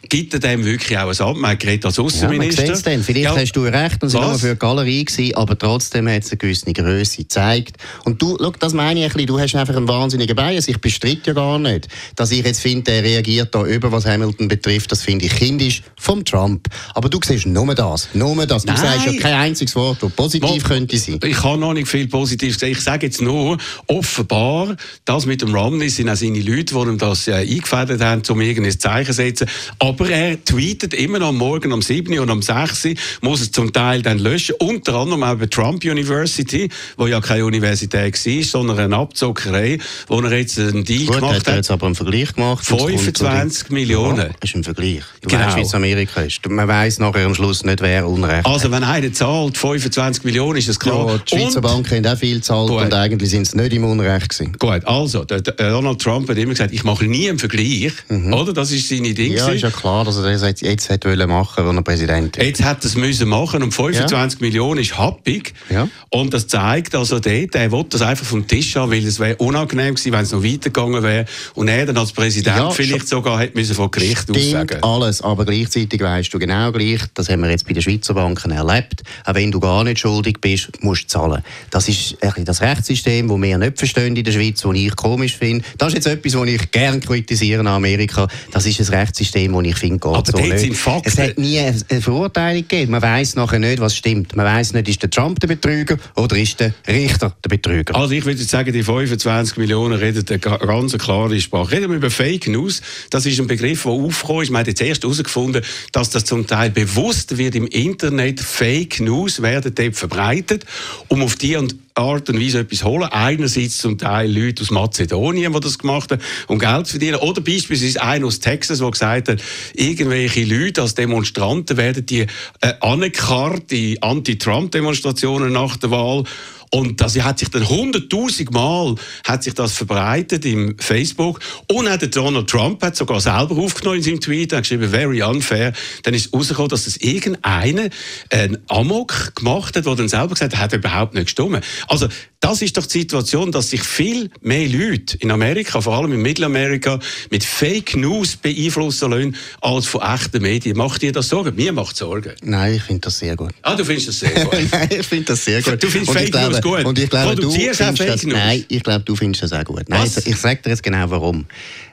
gibt 0.08 0.32
er 0.32 0.40
dem 0.40 0.64
wirklich 0.64 0.96
auch 0.96 1.08
ein 1.10 1.20
Amt? 1.28 1.40
Man 1.40 1.50
hat 1.52 1.60
geredet 1.60 1.84
als 1.86 1.96
Ja, 1.96 2.04
Außenminister. 2.04 2.72
es 2.72 2.82
dann. 2.82 3.02
Vielleicht 3.02 3.24
Ja. 3.24 3.36
hast 3.36 3.52
du 3.52 3.62
recht 3.64 4.02
und 4.02 4.08
sie 4.10 4.16
Was? 4.18 4.24
waren 4.26 4.38
für 4.38 4.52
die 4.52 4.58
Galerie, 4.58 5.04
gewesen, 5.04 5.34
aber 5.34 5.58
trotzdem 5.58 6.08
hat 6.08 6.22
es 6.22 6.30
eine 6.30 6.38
gewisse 6.38 6.72
Größe 6.72 7.16
gezeigt. 7.18 7.76
Und 8.04 8.22
du, 8.22 8.36
schau, 8.40 8.52
das 8.58 8.72
meine 8.74 9.00
ich 9.00 9.06
ein 9.06 9.12
bisschen, 9.12 9.26
du 9.26 9.40
hast 9.40 9.54
einfach 9.56 9.76
einen 9.76 9.88
wahnsinnigen 9.88 10.36
Bias. 10.36 10.68
Ich 10.68 10.78
bestreite 10.80 11.20
ja 11.26 11.32
gar 11.32 11.58
nicht, 11.58 11.88
dass 12.16 12.30
ich 12.30 12.44
jetzt 12.44 12.60
finde, 12.60 12.92
er 12.92 13.02
reagiert 13.02 13.54
da 13.54 13.64
über, 13.66 13.90
was 13.90 14.06
Hamilton 14.06 14.46
betrifft. 14.48 14.92
Das 14.92 15.02
finde 15.02 15.26
ich 15.26 15.34
kindisch 15.34 15.82
vom 15.98 16.24
Trump. 16.24 16.68
Aber 16.94 17.08
du 17.08 17.18
siehst 17.24 17.46
nur 17.46 17.74
das, 17.74 18.08
nur 18.14 18.46
das. 18.46 18.62
Du 18.64 18.72
Nein. 18.72 18.80
sagst 18.80 19.06
ja 19.06 19.12
kein 19.20 19.34
einziges 19.34 19.74
Wort, 19.74 19.98
das 20.02 20.12
positiv 20.12 20.62
Mo- 20.62 20.68
könnte 20.68 20.96
sein. 20.96 21.18
Ich 21.24 21.42
habe 21.42 21.58
noch 21.58 21.72
nicht 21.74 21.88
viel 21.88 22.06
Positives 22.06 22.54
gesagt. 22.54 22.72
Ich 22.72 22.80
sage 22.82 23.06
jetzt 23.06 23.20
nur, 23.20 23.58
offenbar, 23.88 24.76
das 25.04 25.26
mit 25.26 25.42
dem 25.42 25.54
Romney 25.54 25.88
sind 25.88 26.08
auch 26.08 26.14
seine 26.16 26.40
Leute, 26.40 26.74
die 26.74 26.80
ihm 26.80 26.98
das 26.98 27.26
äh, 27.28 27.32
eingefädelt 27.34 28.00
haben, 28.00 28.22
um 28.28 28.40
irgendein 28.40 28.78
Zeichen 28.78 29.06
zu 29.06 29.12
setzen. 29.14 29.48
Aber 29.88 30.10
er 30.10 30.42
tweetet 30.44 30.94
immer 30.94 31.18
noch 31.18 31.28
am 31.28 31.36
Morgen 31.38 31.72
um 31.72 31.82
7 31.82 32.12
Uhr 32.14 32.22
und 32.22 32.30
um 32.30 32.42
6 32.42 32.84
Uhr, 32.84 32.94
muss 33.22 33.40
es 33.40 33.50
zum 33.50 33.72
Teil 33.72 34.02
dann 34.02 34.18
löschen. 34.18 34.54
Unter 34.58 34.94
anderem 34.96 35.22
auch 35.22 35.36
bei 35.36 35.46
Trump 35.46 35.84
University, 35.84 36.68
wo 36.96 37.06
ja 37.06 37.20
keine 37.20 37.44
Universität 37.46 38.14
war, 38.26 38.42
sondern 38.42 38.78
eine 38.78 38.96
Abzockerei, 38.96 39.78
wo 40.08 40.20
er 40.20 40.36
jetzt 40.38 40.58
einen 40.58 40.84
Deal 40.84 41.06
Gut, 41.06 41.16
gemacht 41.16 41.34
hat 41.36 41.46
er 41.46 41.50
hat. 41.52 41.56
jetzt 41.58 41.70
aber 41.70 41.86
einen 41.86 41.94
Vergleich 41.94 42.34
gemacht. 42.34 42.70
und 42.70 42.76
es 42.76 42.84
kommt 42.86 42.90
zu 42.92 42.98
25 42.98 43.66
dem- 43.68 43.74
Millionen. 43.74 44.18
Ja, 44.18 44.30
ist 44.42 44.54
ein 44.54 44.64
Vergleich. 44.64 45.02
Du 45.22 45.28
Genau. 45.28 45.44
weißt, 45.46 45.56
wie 45.56 45.60
es 45.62 45.74
Amerika 45.74 46.20
ist. 46.22 46.46
Man 46.48 46.68
weiß 46.68 46.98
nachher 46.98 47.26
am 47.26 47.34
Schluss 47.34 47.64
nicht, 47.64 47.80
wer 47.80 48.06
Unrecht 48.06 48.38
hat. 48.38 48.46
Also 48.46 48.70
wenn 48.70 48.84
einer 48.84 49.12
zahlt 49.12 49.56
25 49.56 50.24
Millionen, 50.24 50.58
ist 50.58 50.68
das 50.68 50.78
klar. 50.78 51.06
Ja, 51.08 51.18
die 51.18 51.36
Schweizer 51.36 51.56
Und- 51.56 51.62
Banken 51.62 51.96
haben 52.04 52.06
auch 52.14 52.18
viel 52.18 52.36
gezahlt 52.36 52.68
Gut. 52.68 52.82
und 52.82 52.94
eigentlich 52.94 53.30
sind 53.30 53.46
sie 53.46 53.56
nicht 53.56 53.72
im 53.72 53.84
Unrecht 53.84 54.30
gewesen. 54.30 54.52
Gut, 54.58 54.84
also, 54.84 55.24
der, 55.24 55.40
der 55.40 55.70
Donald 55.70 56.00
Trump 56.00 56.28
hat 56.28 56.36
immer 56.38 56.52
gesagt, 56.52 56.72
ich 56.72 56.84
mache 56.84 57.04
nie 57.06 57.28
einen 57.28 57.38
Vergleich, 57.38 57.92
oder? 58.08 58.52
Das 58.52 58.70
ist 58.72 58.88
seine. 58.88 59.08
Mhm. 59.08 59.16
Ja, 59.32 59.48
ist 59.48 59.62
ja 59.62 59.70
klar, 59.78 60.04
dass 60.04 60.16
er 60.16 60.32
das 60.32 60.42
jetzt, 60.42 60.62
jetzt 60.62 61.04
wollen 61.04 61.28
machen, 61.28 61.66
wenn 61.66 61.76
er 61.76 61.82
Präsident 61.82 62.36
ist. 62.36 62.44
Jetzt 62.44 62.64
hat 62.64 62.84
er 62.84 62.86
es 62.86 62.96
müssen 62.96 63.28
machen 63.28 63.62
und 63.62 63.72
25 63.72 64.40
Millionen 64.40 64.80
ist 64.80 64.98
happig. 64.98 65.54
Ja. 65.70 65.88
Und 66.10 66.34
das 66.34 66.48
zeigt 66.48 66.94
also 66.94 67.20
dort, 67.20 67.54
er 67.54 67.70
will 67.70 67.84
das 67.88 68.02
einfach 68.02 68.26
vom 68.26 68.46
Tisch 68.46 68.74
haben, 68.76 68.90
weil 68.90 69.06
es 69.06 69.20
wäre 69.20 69.36
unangenehm 69.36 69.94
gewesen, 69.94 70.12
wenn 70.12 70.22
es 70.22 70.32
noch 70.32 70.42
weitergegangen 70.42 71.02
wäre. 71.02 71.26
Und 71.54 71.68
er 71.68 71.86
dann 71.86 71.96
als 71.96 72.12
Präsident 72.12 72.56
Ja, 72.56 72.70
vielleicht 72.70 73.08
sogar 73.08 73.38
hätte 73.38 73.56
müssen 73.56 73.74
vor 73.74 73.90
Gericht 73.90 74.22
Stimmt 74.22 74.38
aussagen. 74.38 74.82
alles, 74.82 75.22
aber 75.22 75.44
gleichzeitig 75.44 76.00
weißt 76.00 76.34
du 76.34 76.38
genau 76.38 76.72
gleich, 76.72 77.00
das 77.14 77.28
haben 77.28 77.42
wir 77.42 77.50
jetzt 77.50 77.66
bei 77.66 77.72
den 77.72 77.82
Schweizer 77.82 78.14
Banken 78.14 78.50
erlebt, 78.50 79.02
auch 79.24 79.34
wenn 79.34 79.52
du 79.52 79.60
gar 79.60 79.84
nicht 79.84 80.00
schuldig 80.00 80.40
bist, 80.40 80.70
musst 80.82 81.04
du 81.04 81.06
zahlen. 81.08 81.44
Das 81.70 81.88
ist 81.88 82.16
das 82.44 82.60
Rechtssystem, 82.60 83.28
das 83.28 83.40
wir 83.40 83.58
nicht 83.58 83.78
verstehen 83.78 84.16
in 84.16 84.24
der 84.24 84.32
Schweiz, 84.32 84.60
das 84.60 84.74
ich 84.74 84.96
komisch 84.96 85.36
finde. 85.36 85.64
Das 85.76 85.88
ist 85.88 85.94
jetzt 85.94 86.06
etwas, 86.06 86.34
was 86.34 86.48
ich 86.48 86.70
gerne 86.72 87.00
kritisiere 87.00 87.60
an 87.60 87.68
Amerika. 87.68 88.26
Das 88.50 88.66
ist 88.66 88.80
ein 88.80 88.98
Rechtssystem, 88.98 89.52
das 89.52 89.67
ich 89.68 89.76
finde, 89.76 89.98
geht 89.98 90.12
Aber 90.14 90.30
so 90.30 90.38
nicht. 90.38 90.76
Fakten- 90.76 91.08
Es 91.08 91.18
hat 91.18 91.38
nie 91.38 91.58
eine 91.58 92.00
Verurteilung 92.00 92.62
gegeben. 92.62 92.92
Man 92.92 93.02
weiß 93.02 93.36
nachher 93.36 93.58
nicht, 93.58 93.80
was 93.80 93.96
stimmt. 93.96 94.34
Man 94.36 94.46
weiß 94.46 94.72
nicht, 94.74 94.88
ist 94.88 95.02
der 95.02 95.10
Trump 95.10 95.40
der 95.40 95.48
Betrüger 95.48 95.96
oder 96.16 96.36
ist 96.36 96.58
der 96.60 96.72
Richter 96.86 97.34
der 97.44 97.48
Betrüger. 97.48 97.94
Also 97.96 98.14
ich 98.14 98.24
würde 98.24 98.42
sagen, 98.42 98.72
die 98.72 98.82
25 98.82 99.56
Millionen 99.56 99.98
reden 99.98 100.24
eine 100.28 100.38
ga- 100.38 100.56
ganz 100.58 100.96
klare 100.98 101.40
Sprache. 101.40 101.72
Reden 101.72 101.90
wir 101.90 101.96
über 101.96 102.10
Fake 102.10 102.48
News. 102.48 102.80
Das 103.10 103.26
ist 103.26 103.38
ein 103.40 103.46
Begriff, 103.46 103.82
der 103.82 103.92
aufgekommen 103.92 104.42
ist. 104.42 104.50
Man 104.50 104.60
hat 104.60 104.66
jetzt 104.68 104.80
erst 104.80 105.02
herausgefunden, 105.02 105.62
dass 105.92 106.10
das 106.10 106.24
zum 106.24 106.46
Teil 106.46 106.70
bewusst 106.70 107.36
wird 107.38 107.54
im 107.54 107.66
Internet. 107.66 108.40
Fake 108.40 109.00
News 109.00 109.42
werden 109.42 109.74
dort 109.74 109.96
verbreitet, 109.96 110.64
um 111.08 111.22
auf 111.22 111.36
die 111.36 111.56
und 111.56 111.74
Art 111.98 112.28
und 112.30 112.40
Weise 112.40 112.60
etwas 112.60 112.84
holen. 112.84 113.08
Einerseits 113.10 113.78
zum 113.78 113.98
Teil 113.98 114.30
Leute 114.30 114.62
aus 114.62 114.70
Mazedonien, 114.70 115.52
die 115.52 115.60
das 115.60 115.78
gemacht 115.78 116.12
haben, 116.12 116.22
um 116.46 116.58
Geld 116.58 116.86
zu 116.86 116.92
verdienen. 116.92 117.16
Oder 117.16 117.40
beispielsweise 117.40 118.02
einer 118.02 118.26
aus 118.26 118.40
Texas, 118.40 118.78
der 118.78 118.90
gesagt 118.90 119.28
hat, 119.28 119.42
irgendwelche 119.74 120.44
Leute 120.44 120.82
als 120.82 120.94
Demonstranten 120.94 121.76
werden 121.76 122.06
die 122.06 122.26
äh, 122.60 122.74
anerkannt, 122.80 123.70
die 123.70 124.02
Anti-Trump-Demonstrationen 124.02 125.52
nach 125.52 125.76
der 125.76 125.90
Wahl. 125.90 126.24
Und 126.70 127.00
das 127.00 127.18
hat 127.20 127.38
sich 127.38 127.50
dann 127.50 127.68
hunderttausend 127.68 128.50
Mal 128.52 128.94
hat 129.24 129.42
sich 129.42 129.54
das 129.54 129.72
verbreitet 129.72 130.44
im 130.44 130.78
Facebook. 130.78 131.40
Und 131.70 131.88
auch 131.88 131.96
der 131.96 132.08
Donald 132.08 132.48
Trump 132.48 132.82
hat 132.82 132.96
sogar 132.96 133.20
selber 133.20 133.56
aufgenommen 133.56 133.98
in 133.98 134.02
seinem 134.02 134.20
Tweet, 134.20 134.52
hat 134.52 134.62
geschrieben, 134.62 134.88
very 134.88 135.22
unfair. 135.22 135.72
Dann 136.02 136.14
ist 136.14 136.32
rausgekommen, 136.32 136.68
dass 136.68 136.84
das 136.84 136.96
irgendeiner 136.96 137.88
ein 138.30 138.58
Amok 138.68 139.34
gemacht 139.34 139.76
hat, 139.76 139.86
der 139.86 139.94
dann 139.94 140.08
selber 140.08 140.34
gesagt 140.34 140.54
hat, 140.54 140.60
hat 140.60 140.72
überhaupt 140.72 141.14
nicht 141.14 141.24
gestimmt. 141.24 141.64
Also, 141.88 142.08
das 142.40 142.62
ist 142.62 142.76
doch 142.76 142.86
die 142.86 143.00
Situation, 143.00 143.50
dass 143.50 143.70
sich 143.70 143.82
viel 143.82 144.30
mehr 144.40 144.68
Leute 144.68 145.16
in 145.18 145.30
Amerika, 145.30 145.80
vor 145.80 145.94
allem 145.94 146.12
in 146.12 146.22
Mittelamerika, 146.22 147.00
mit 147.30 147.42
Fake 147.42 147.96
News 147.96 148.36
beeinflussen 148.36 149.10
lassen, 149.10 149.36
als 149.60 149.86
von 149.86 150.02
echten 150.02 150.42
Medien. 150.42 150.76
Macht 150.76 151.02
dir 151.02 151.10
das 151.10 151.28
Sorgen? 151.28 151.56
Mir 151.56 151.72
macht 151.72 151.96
Sorgen. 151.96 152.34
Nein, 152.42 152.74
ich 152.74 152.82
finde 152.82 153.00
das 153.00 153.18
sehr 153.18 153.34
gut. 153.34 153.50
Ah, 153.62 153.74
du 153.74 153.84
findest 153.84 154.08
das 154.08 154.20
sehr 154.20 154.44
gut. 154.44 154.52
Nein, 154.70 154.88
ich 155.00 155.06
finde 155.06 155.24
das 155.24 155.44
sehr 155.44 155.62
gut. 155.62 155.82
Du 155.82 155.88
findest 155.88 156.12
Fake 156.12 156.30
glaube, 156.30 156.52
News 156.52 156.62
gut? 156.62 156.84
Und 156.84 156.98
ich 156.98 157.10
glaube, 157.10 157.34
du 157.34 157.42
Produzierst 157.42 157.82
auch 157.82 157.86
findest 157.86 158.02
Fake 158.02 158.12
das, 158.12 158.24
News? 158.24 158.34
Nein, 158.34 158.64
ich 158.68 158.82
glaube, 158.84 159.04
du 159.04 159.16
findest 159.16 159.42
das 159.42 159.52
auch 159.52 159.64
gut. 159.64 159.88
Nein, 159.88 160.02
Was? 160.02 160.18
ich, 160.18 160.28
ich 160.28 160.36
sage 160.36 160.60
dir 160.62 160.70
jetzt 160.70 160.82
genau 160.82 161.10
warum. 161.10 161.44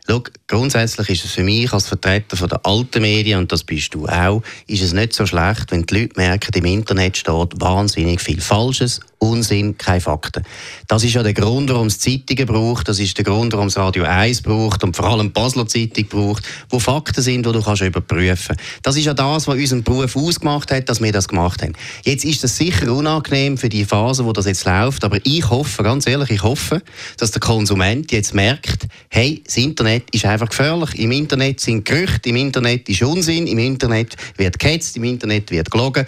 Schau, 0.07 0.23
grundsätzlich 0.47 1.09
ist 1.09 1.25
es 1.25 1.31
für 1.31 1.43
mich 1.43 1.73
als 1.73 1.87
Vertreter 1.87 2.37
von 2.37 2.47
der 2.47 2.63
alten 2.63 3.01
Medien, 3.01 3.39
und 3.39 3.51
das 3.51 3.63
bist 3.63 3.95
du 3.95 4.05
auch, 4.05 4.43
ist 4.67 4.83
es 4.83 4.93
nicht 4.93 5.13
so 5.13 5.25
schlecht, 5.25 5.71
wenn 5.71 5.83
die 5.83 6.01
Leute 6.01 6.13
merken, 6.15 6.51
im 6.53 6.65
Internet 6.65 7.17
steht 7.17 7.59
wahnsinnig 7.59 8.21
viel 8.21 8.39
Falsches, 8.39 8.99
Unsinn, 9.19 9.77
keine 9.77 10.01
Fakten. 10.01 10.43
Das 10.87 11.03
ist 11.03 11.13
ja 11.13 11.23
der 11.23 11.33
Grund, 11.33 11.69
warum 11.69 11.87
es 11.87 11.99
Zeitungen 11.99 12.45
braucht, 12.45 12.87
das 12.87 12.99
ist 12.99 13.17
der 13.17 13.23
Grund, 13.25 13.53
warum 13.53 13.67
es 13.67 13.77
Radio 13.77 14.03
1 14.03 14.41
braucht 14.41 14.83
und 14.83 14.95
vor 14.95 15.05
allem 15.05 15.27
die 15.27 15.33
Basler 15.33 15.67
Zeitung 15.67 16.05
braucht, 16.07 16.43
wo 16.69 16.79
Fakten 16.79 17.21
sind, 17.21 17.45
die 17.45 17.51
du 17.51 17.61
kannst 17.61 17.81
überprüfen 17.81 18.55
Das 18.83 18.97
ist 18.97 19.05
ja 19.05 19.13
das, 19.13 19.47
was 19.47 19.55
unseren 19.55 19.83
Beruf 19.83 20.15
ausgemacht 20.15 20.71
hat, 20.71 20.89
dass 20.89 21.01
wir 21.01 21.11
das 21.11 21.27
gemacht 21.27 21.61
haben. 21.61 21.73
Jetzt 22.03 22.25
ist 22.25 22.43
das 22.43 22.57
sicher 22.57 22.93
unangenehm 22.93 23.57
für 23.57 23.69
die 23.69 23.85
Phase, 23.85 24.25
wo 24.25 24.33
das 24.33 24.45
jetzt 24.45 24.65
läuft, 24.65 25.03
aber 25.03 25.19
ich 25.23 25.49
hoffe, 25.49 25.83
ganz 25.83 26.07
ehrlich, 26.07 26.31
ich 26.31 26.43
hoffe, 26.43 26.81
dass 27.17 27.31
der 27.31 27.41
Konsument 27.41 28.11
jetzt 28.11 28.33
merkt, 28.33 28.87
hey, 29.09 29.41
das 29.45 29.57
Internet 29.57 30.03
ist 30.11 30.25
einfach 30.25 30.49
gefährlich. 30.49 30.99
Im 30.99 31.11
Internet 31.11 31.59
sind 31.59 31.85
Gerüchte, 31.85 32.29
im 32.29 32.35
Internet 32.35 32.89
ist 32.89 33.01
Unsinn, 33.01 33.47
im 33.47 33.59
Internet 33.59 34.15
wird 34.37 34.59
gehetzt, 34.59 34.97
im 34.97 35.03
Internet 35.03 35.51
wird 35.51 35.71
gelogen. 35.71 36.05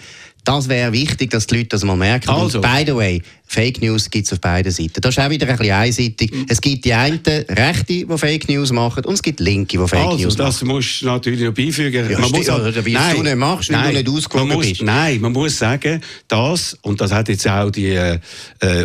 Das 0.48 0.70
wäre 0.70 0.94
wichtig, 0.94 1.30
dass 1.32 1.46
die 1.46 1.58
Leute 1.58 1.68
das 1.70 1.84
mal 1.84 1.98
merken. 1.98 2.30
Also. 2.30 2.60
Und 2.60 2.62
by 2.62 2.86
the 2.86 2.96
way, 2.96 3.22
Fake 3.46 3.82
News 3.82 4.10
gibt 4.10 4.28
es 4.28 4.32
auf 4.32 4.40
beiden 4.40 4.72
Seiten. 4.72 5.02
Das 5.02 5.18
ist 5.18 5.22
auch 5.22 5.30
wieder 5.30 5.46
ein 5.46 5.58
bisschen 5.58 5.74
einseitig. 5.74 6.32
Mhm. 6.32 6.46
Es 6.48 6.62
gibt 6.62 6.86
die 6.86 6.94
einen 6.94 7.20
Rechte, 7.26 8.06
die 8.06 8.18
Fake 8.18 8.48
News 8.48 8.72
machen, 8.72 9.04
und 9.04 9.16
es 9.16 9.22
gibt 9.22 9.42
Linke, 9.42 9.78
die 9.78 9.88
Fake 9.90 10.00
also, 10.00 10.18
News 10.24 10.38
machen. 10.38 10.48
das 10.48 10.64
musst 10.64 11.02
du 11.02 11.08
natürlich 11.08 11.42
noch 11.42 11.54
beifügen. 11.54 12.10
Ja, 12.10 12.20
man 12.20 12.32
muss 12.32 12.48
auch, 12.48 12.62
wie 12.86 12.94
nein, 12.94 13.16
du 13.18 13.24
nicht 13.24 13.36
machst, 13.36 13.70
wenn 13.70 13.76
nein, 13.76 13.96
du 13.96 14.00
nicht 14.00 14.10
ausgewogen 14.10 14.54
muss, 14.54 14.70
bist. 14.70 14.82
Nein, 14.84 15.20
man 15.20 15.34
muss 15.34 15.58
sagen, 15.58 16.02
das, 16.30 16.78
und 16.82 17.02
das 17.02 17.12
hat 17.12 17.28
jetzt 17.28 17.46
auch 17.46 17.70
die 17.70 17.96
äh, 17.96 18.20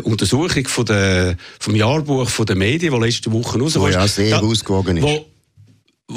Untersuchung 0.02 0.66
von 0.66 0.84
der, 0.84 1.36
vom 1.60 1.76
Jahrbuch 1.76 2.28
von 2.28 2.44
der 2.44 2.56
Medien, 2.56 2.92
die 2.92 3.06
letzte 3.06 3.30
Woche 3.30 3.60
raus 3.60 3.78
war. 3.78 3.88
ja 3.88 4.08
sehr 4.08 4.30
da, 4.30 4.40
ausgewogen 4.40 4.96
ist. 4.96 5.04
Wo 5.04 5.26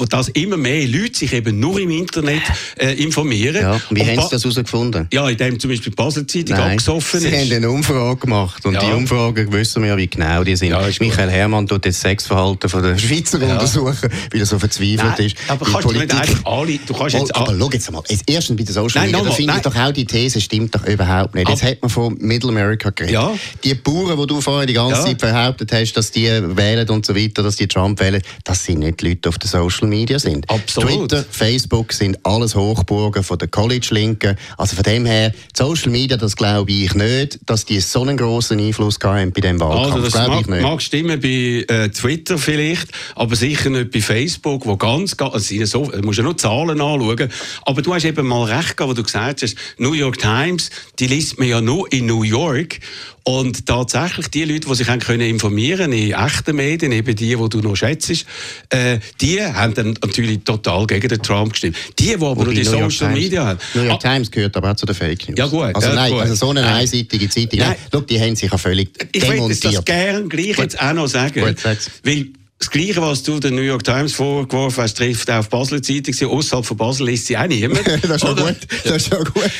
dass 0.08 0.28
immer 0.28 0.56
mehr 0.56 0.86
Leute 0.86 1.18
sich 1.18 1.32
eben 1.32 1.58
nur 1.58 1.78
im 1.80 1.90
Internet 1.90 2.42
äh, 2.78 2.92
informieren. 3.02 3.62
Ja, 3.62 3.80
wie 3.90 4.00
haben 4.00 4.20
Sie 4.20 4.28
das 4.30 4.42
herausgefunden? 4.42 5.08
Ja, 5.12 5.28
indem 5.28 5.58
zum 5.58 5.70
Beispiel 5.70 5.90
die 5.90 5.96
Basel-Zeitung 5.96 6.56
abgesoffen 6.56 7.20
Sie 7.20 7.28
ist. 7.28 7.32
Sie 7.32 7.40
haben 7.40 7.52
eine 7.52 7.70
Umfrage 7.70 8.20
gemacht 8.20 8.64
und 8.66 8.74
ja. 8.74 8.80
die 8.80 8.92
Umfrage 8.92 9.50
wissen 9.52 9.82
wir 9.82 9.90
ja, 9.90 9.96
wie 9.96 10.08
genau 10.08 10.44
die 10.44 10.56
sind. 10.56 10.70
Ja, 10.70 10.82
Michael 11.00 11.30
Herrmann 11.30 11.66
tut 11.66 11.86
das 11.86 12.00
Sexverhalten 12.00 12.68
von 12.68 12.82
der 12.82 12.98
Schweizer 12.98 13.40
untersuchen, 13.40 14.10
weil 14.32 14.40
er 14.40 14.46
so 14.46 14.58
verzweifelt 14.58 15.02
nein, 15.02 15.26
ist. 15.26 15.36
Aber 15.48 15.64
kannst 15.64 15.82
Politik... 15.82 16.08
du 16.08 16.16
nicht 16.16 16.28
einfach 16.28 16.44
alle... 16.44 16.78
Du 16.86 16.94
kannst 16.94 17.14
jetzt 17.14 17.34
aber 17.34 17.56
schau 17.58 17.70
jetzt 17.70 17.90
mal, 17.90 18.02
erstens 18.26 18.56
bei 18.56 18.62
den 18.62 18.72
Social 18.72 19.06
Media, 19.06 19.22
da 19.22 19.30
finde 19.30 19.54
ich 19.56 19.62
doch 19.62 19.76
auch 19.76 19.92
die 19.92 20.04
These 20.04 20.40
stimmt 20.40 20.74
doch 20.74 20.86
überhaupt 20.86 21.34
nicht. 21.34 21.48
Jetzt 21.48 21.62
hat 21.62 21.82
man 21.82 21.90
von 21.90 22.16
Middle 22.20 22.50
America 22.50 22.90
geredet. 22.90 23.14
Ja. 23.14 23.34
Die 23.64 23.74
Bauern, 23.74 24.18
die 24.18 24.26
du 24.26 24.40
vorher 24.40 24.66
die 24.66 24.74
ganze 24.74 25.02
Zeit 25.02 25.18
behauptet 25.18 25.72
hast, 25.72 25.92
dass 25.94 26.10
die 26.10 26.26
wählen 26.26 26.88
und 26.88 27.06
so 27.06 27.14
weiter, 27.14 27.42
dass 27.42 27.56
die 27.56 27.66
Trump 27.66 28.00
wählen, 28.00 28.22
das 28.44 28.64
sind 28.64 28.80
nicht 28.80 29.02
Leute 29.02 29.28
auf 29.28 29.38
den 29.38 29.48
Social 29.48 29.85
Social 29.86 29.88
Media 29.88 30.18
sind. 30.18 30.48
Absolut. 30.50 31.10
Twitter, 31.10 31.24
Facebook 31.28 31.92
sind 31.92 32.18
alles 32.24 32.54
Hochburgen 32.54 33.22
von 33.22 33.38
der 33.38 33.48
College-Linken. 33.48 34.36
Also 34.58 34.76
von 34.76 34.82
dem 34.82 35.06
her, 35.06 35.32
Social 35.54 35.90
Media, 35.90 36.16
das 36.16 36.36
glaube 36.36 36.72
ich 36.72 36.94
nicht, 36.94 37.38
dass 37.46 37.64
die 37.64 37.80
so 37.80 38.02
einen 38.02 38.16
grossen 38.16 38.58
Einfluss 38.60 38.98
haben 39.02 39.32
bei 39.32 39.40
dem 39.40 39.60
Wahlkampf. 39.60 39.94
Also 39.94 40.18
das 40.18 40.28
mag, 40.28 40.40
ich 40.40 40.46
nicht. 40.46 40.62
mag 40.62 40.82
stimmen 40.82 41.20
bei 41.20 41.64
äh, 41.68 41.88
Twitter 41.90 42.38
vielleicht, 42.38 42.88
aber 43.14 43.36
sicher 43.36 43.70
nicht 43.70 43.90
bei 43.92 44.00
Facebook, 44.00 44.66
wo 44.66 44.76
ganz, 44.76 45.16
ganz 45.16 45.34
also 45.34 45.64
so, 45.64 45.90
du 45.90 46.02
musst 46.02 46.18
ja 46.18 46.24
nur 46.24 46.36
Zahlen 46.36 46.80
anschauen. 46.80 47.30
Aber 47.62 47.82
du 47.82 47.94
hast 47.94 48.04
eben 48.04 48.26
mal 48.26 48.44
recht 48.44 48.76
gehabt, 48.76 48.90
wo 48.90 48.94
du 48.94 49.02
gesagt 49.02 49.42
hast, 49.42 49.56
New 49.78 49.92
York 49.92 50.18
Times, 50.18 50.70
die 50.98 51.06
liest 51.06 51.38
man 51.38 51.48
ja 51.48 51.60
nur 51.60 51.90
in 51.92 52.06
New 52.06 52.22
York. 52.22 52.80
Und 53.28 53.66
tatsächlich 53.66 54.28
die 54.28 54.44
Leute, 54.44 54.68
die 54.68 54.74
sich 54.76 54.88
haben 54.88 55.00
können 55.00 55.28
informieren 55.28 55.92
in 55.92 56.12
echten 56.12 56.54
Medien, 56.54 56.92
eben 56.92 57.16
die, 57.16 57.34
die 57.34 57.48
du 57.48 57.58
noch 57.58 57.74
schätzt, 57.74 58.24
äh, 58.70 59.00
die 59.20 59.42
haben 59.42 59.74
dann 59.74 59.98
natürlich 60.00 60.44
total 60.44 60.86
gegen 60.86 61.08
den 61.08 61.20
Trump 61.22 61.50
gestimmt. 61.50 61.76
Die, 61.98 62.04
die 62.04 62.14
aber 62.14 62.36
nur 62.36 62.54
die 62.54 62.62
Social 62.62 62.88
Times, 62.88 63.14
Media 63.14 63.46
haben. 63.46 63.58
New 63.74 63.82
York 63.82 64.04
ah, 64.04 64.14
Times 64.14 64.30
gehört 64.30 64.56
aber 64.56 64.70
auch 64.70 64.76
zu 64.76 64.86
den 64.86 64.94
Fake 64.94 65.28
News. 65.28 65.38
Ja 65.38 65.46
gut. 65.48 65.74
Also, 65.74 65.92
nein, 65.92 66.12
gut. 66.12 66.20
also 66.20 66.34
so 66.36 66.50
eine 66.50 66.64
einseitige 66.66 67.28
Zeitung, 67.28 67.58
nein. 67.58 67.74
Schau, 67.92 68.00
die 68.02 68.20
haben 68.20 68.36
sich 68.36 68.48
ja 68.48 68.58
völlig 68.58 68.90
ich 69.10 69.20
demontiert. 69.20 69.58
Ich 69.58 69.64
würde 69.64 69.74
das 69.74 69.84
gerne 69.84 70.28
gleich 70.28 70.58
jetzt 70.58 70.80
auch 70.80 70.92
noch 70.92 71.08
sagen. 71.08 71.40
Gut, 71.40 71.64
weil 71.64 72.26
das 72.58 72.70
Gleiche, 72.70 73.02
was 73.02 73.22
du 73.22 73.38
der 73.38 73.50
New 73.50 73.60
York 73.60 73.84
Times 73.84 74.14
vorgeworfen 74.14 74.82
hast, 74.82 74.96
trifft 74.96 75.30
auch 75.30 75.38
auf 75.38 75.50
Basel 75.50 75.82
Zeitung. 75.82 76.30
Außerhalb 76.30 76.64
von 76.64 76.76
Basel 76.76 77.06
liest 77.06 77.26
sie 77.26 77.36
auch 77.36 77.46
niemand. 77.46 77.86
das 78.02 78.22
ist 78.22 78.22
ja 78.22 78.32
gut. 78.32 78.56
Das 78.84 78.96
ist 78.96 79.12
ja 79.12 79.18
gut. 79.18 79.50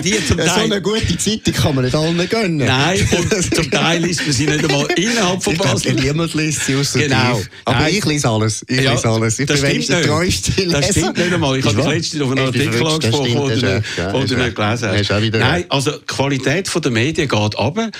Dir 0.00 0.26
zum 0.26 0.36
Teil. 0.38 0.48
So 0.48 0.60
eine 0.60 0.82
gute 0.82 1.18
Zeitung 1.18 1.54
kann 1.54 1.74
man 1.74 1.84
nicht 1.84 1.94
allen 1.94 2.28
gönnen. 2.28 2.56
Nein, 2.56 3.08
und 3.32 3.54
zum 3.54 3.70
Teil 3.70 4.02
liest 4.02 4.22
man 4.22 4.32
sie 4.32 4.46
nicht 4.46 4.64
einmal 4.64 4.86
innerhalb 4.96 5.42
von 5.42 5.56
Basel. 5.56 5.94
Glaub, 5.94 6.04
niemand 6.04 6.34
liest 6.34 6.66
sie 6.66 6.76
außer 6.76 7.00
Genau. 7.00 7.36
Tief. 7.36 7.50
Aber 7.64 7.80
Nein. 7.80 7.94
ich 7.94 8.04
lese 8.04 8.28
alles. 8.28 8.64
Ich 8.68 8.80
ja, 8.80 8.92
lese 8.92 9.08
alles. 9.08 9.38
Ich 9.38 9.46
das 9.46 9.60
bin 9.60 9.82
stimmt 9.82 9.88
der 9.88 10.02
treueste 10.02 10.66
Das 10.68 10.90
stimmt 10.90 11.18
nicht 11.18 11.32
einmal. 11.32 11.58
Ich 11.58 11.64
habe 11.64 11.76
das 11.76 11.86
letzte 11.86 12.24
auf 12.24 12.30
einen 12.30 12.46
Artikel 12.46 12.86
angesprochen, 12.86 13.48
den 13.48 14.26
du 14.26 14.36
nicht 14.36 14.56
gelesen 14.56 14.88
hast. 14.88 15.32
Nein, 15.32 15.64
also 15.68 15.90
die 15.92 16.06
Qualität 16.06 16.70
der 16.84 16.90
Medien 16.90 17.28
geht 17.28 17.58
ab. 17.58 17.76
Nein, 17.76 17.90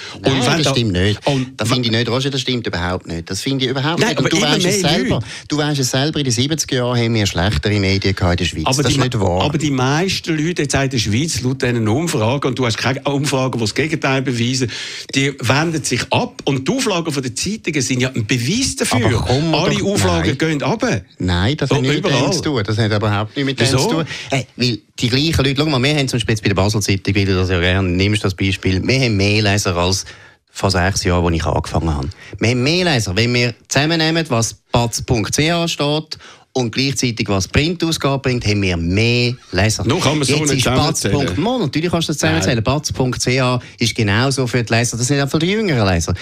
das 0.63 0.71
stimmt 0.71 0.93
nicht. 0.93 1.21
Das 1.57 1.69
finde 1.69 1.87
ich 1.87 1.93
nicht, 1.93 2.09
Roger, 2.09 2.31
das 2.31 2.41
stimmt 2.41 2.67
überhaupt 2.67 3.07
nicht. 3.07 3.31
Das 3.31 3.41
finde 3.43 3.65
ich 3.65 3.71
überhaupt 3.71 4.01
nicht. 4.01 4.19
Du 4.19 4.41
weißt 4.41 4.81
selber, 4.81 5.21
du 5.49 5.57
weißt 5.57 5.81
es 5.81 5.91
selber, 5.91 6.19
in 6.19 6.25
den 6.25 6.33
70er 6.33 6.75
Jahren 6.75 6.99
haben 6.99 7.15
wir 7.15 7.27
schlechtere 7.27 7.79
Medien 7.79 8.15
in 8.19 8.37
der 8.37 8.45
Schweiz. 8.45 8.67
Aber 8.67 8.83
das 8.83 8.93
die, 8.93 8.99
ist 8.99 9.05
nicht 9.05 9.21
wahr. 9.21 9.43
Aber 9.43 9.59
die 9.59 9.71
meisten 9.71 10.37
Leute 10.37 10.63
jetzt 10.63 10.75
in 10.75 10.91
der 10.91 10.99
Schweiz, 10.99 11.41
laut 11.43 11.63
diesen 11.63 11.82
Umfragen, 11.89 12.49
und 12.49 12.59
du 12.59 12.67
hast 12.67 12.79
keine 12.79 13.01
Umfragen, 13.03 13.59
die 13.59 13.65
das 13.65 13.75
Gegenteil 13.75 14.23
beweisen, 14.23 14.71
die 15.15 15.35
wenden 15.41 15.83
sich 15.83 16.03
ab. 16.11 16.41
Und 16.45 16.69
die 16.69 16.73
Auflagen 16.73 17.13
der 17.13 17.35
Zeitungen 17.35 17.83
sind 17.83 18.01
ja 18.01 18.11
ein 18.11 18.27
Beweis 18.27 18.77
dafür. 18.77 19.25
Alle 19.27 19.75
doch, 19.77 19.85
Auflagen 19.85 20.37
nein. 20.39 20.39
gehen 20.39 20.63
ab. 20.63 20.85
Nein, 21.19 21.57
das 21.57 21.71
hat 21.71 21.81
nichts 21.81 22.03
mit 22.03 22.13
dem 22.13 22.33
zu 22.33 22.43
tun. 22.43 22.63
Das 22.65 22.79
hat 22.79 22.93
überhaupt 22.93 23.37
nichts 23.37 23.47
mit 23.47 23.61
dem 23.61 23.67
zu 23.67 23.89
tun. 23.89 24.05
Hey, 24.31 24.47
weil 24.57 24.79
die 24.99 25.09
gleichen 25.09 25.45
Leute, 25.45 25.55
schau 25.57 25.67
mal, 25.67 25.83
wir 25.83 25.97
haben 25.97 26.09
zum 26.09 26.19
Beispiel 26.19 26.37
bei 26.37 26.49
der 26.49 26.55
Basel-Zeitung, 26.55 27.15
weil 27.15 27.25
du 27.25 27.35
das 27.35 27.51
ja 27.51 27.61
gerne 27.61 27.89
nimmst, 27.89 28.25
das 28.25 28.35
Beispiel, 28.35 28.87
wir 28.87 29.01
haben 29.01 29.17
mehr 29.17 29.43
Leser 29.43 29.77
als 29.77 30.05
vor 30.51 30.71
sechs 30.71 31.03
Jahren, 31.05 31.25
als 31.25 31.35
ich 31.35 31.45
angefangen 31.45 31.95
habe. 31.95 32.09
Wir 32.39 32.51
haben 32.51 32.63
mehr 32.63 32.85
Leser, 32.85 33.17
wenn 33.17 33.33
wir 33.33 33.55
zusammennehmen, 33.69 34.25
was 34.29 34.55
batz.ch 34.71 35.71
steht 35.71 36.19
und 36.53 36.71
gleichzeitig 36.71 37.29
was 37.29 37.49
Printausgabe 37.49 38.21
bringt, 38.23 38.47
haben 38.47 38.63
wir 38.63 38.77
mehr 38.77 39.35
Leser. 39.53 39.85
Nun 39.85 40.01
kann 40.01 40.19
man 40.19 40.27
so 40.27 40.37
Jetzt 40.37 40.53
nicht 40.53 40.65
zusammenzählen. 40.65 41.41
Mal, 41.41 41.59
natürlich 41.59 41.91
kannst 41.91 42.09
du 42.09 42.13
das 42.13 42.19
zusammenzählen. 42.19 42.63
Batz.ch 42.63 43.65
ist 43.79 43.95
genauso 43.95 44.47
für 44.47 44.63
die 44.63 44.73
Leser, 44.73 44.97
das 44.97 45.07
sind 45.07 45.21
auch 45.21 45.29
für 45.29 45.39
die 45.39 45.51
jüngeren 45.51 45.89
Leser. 45.89 46.15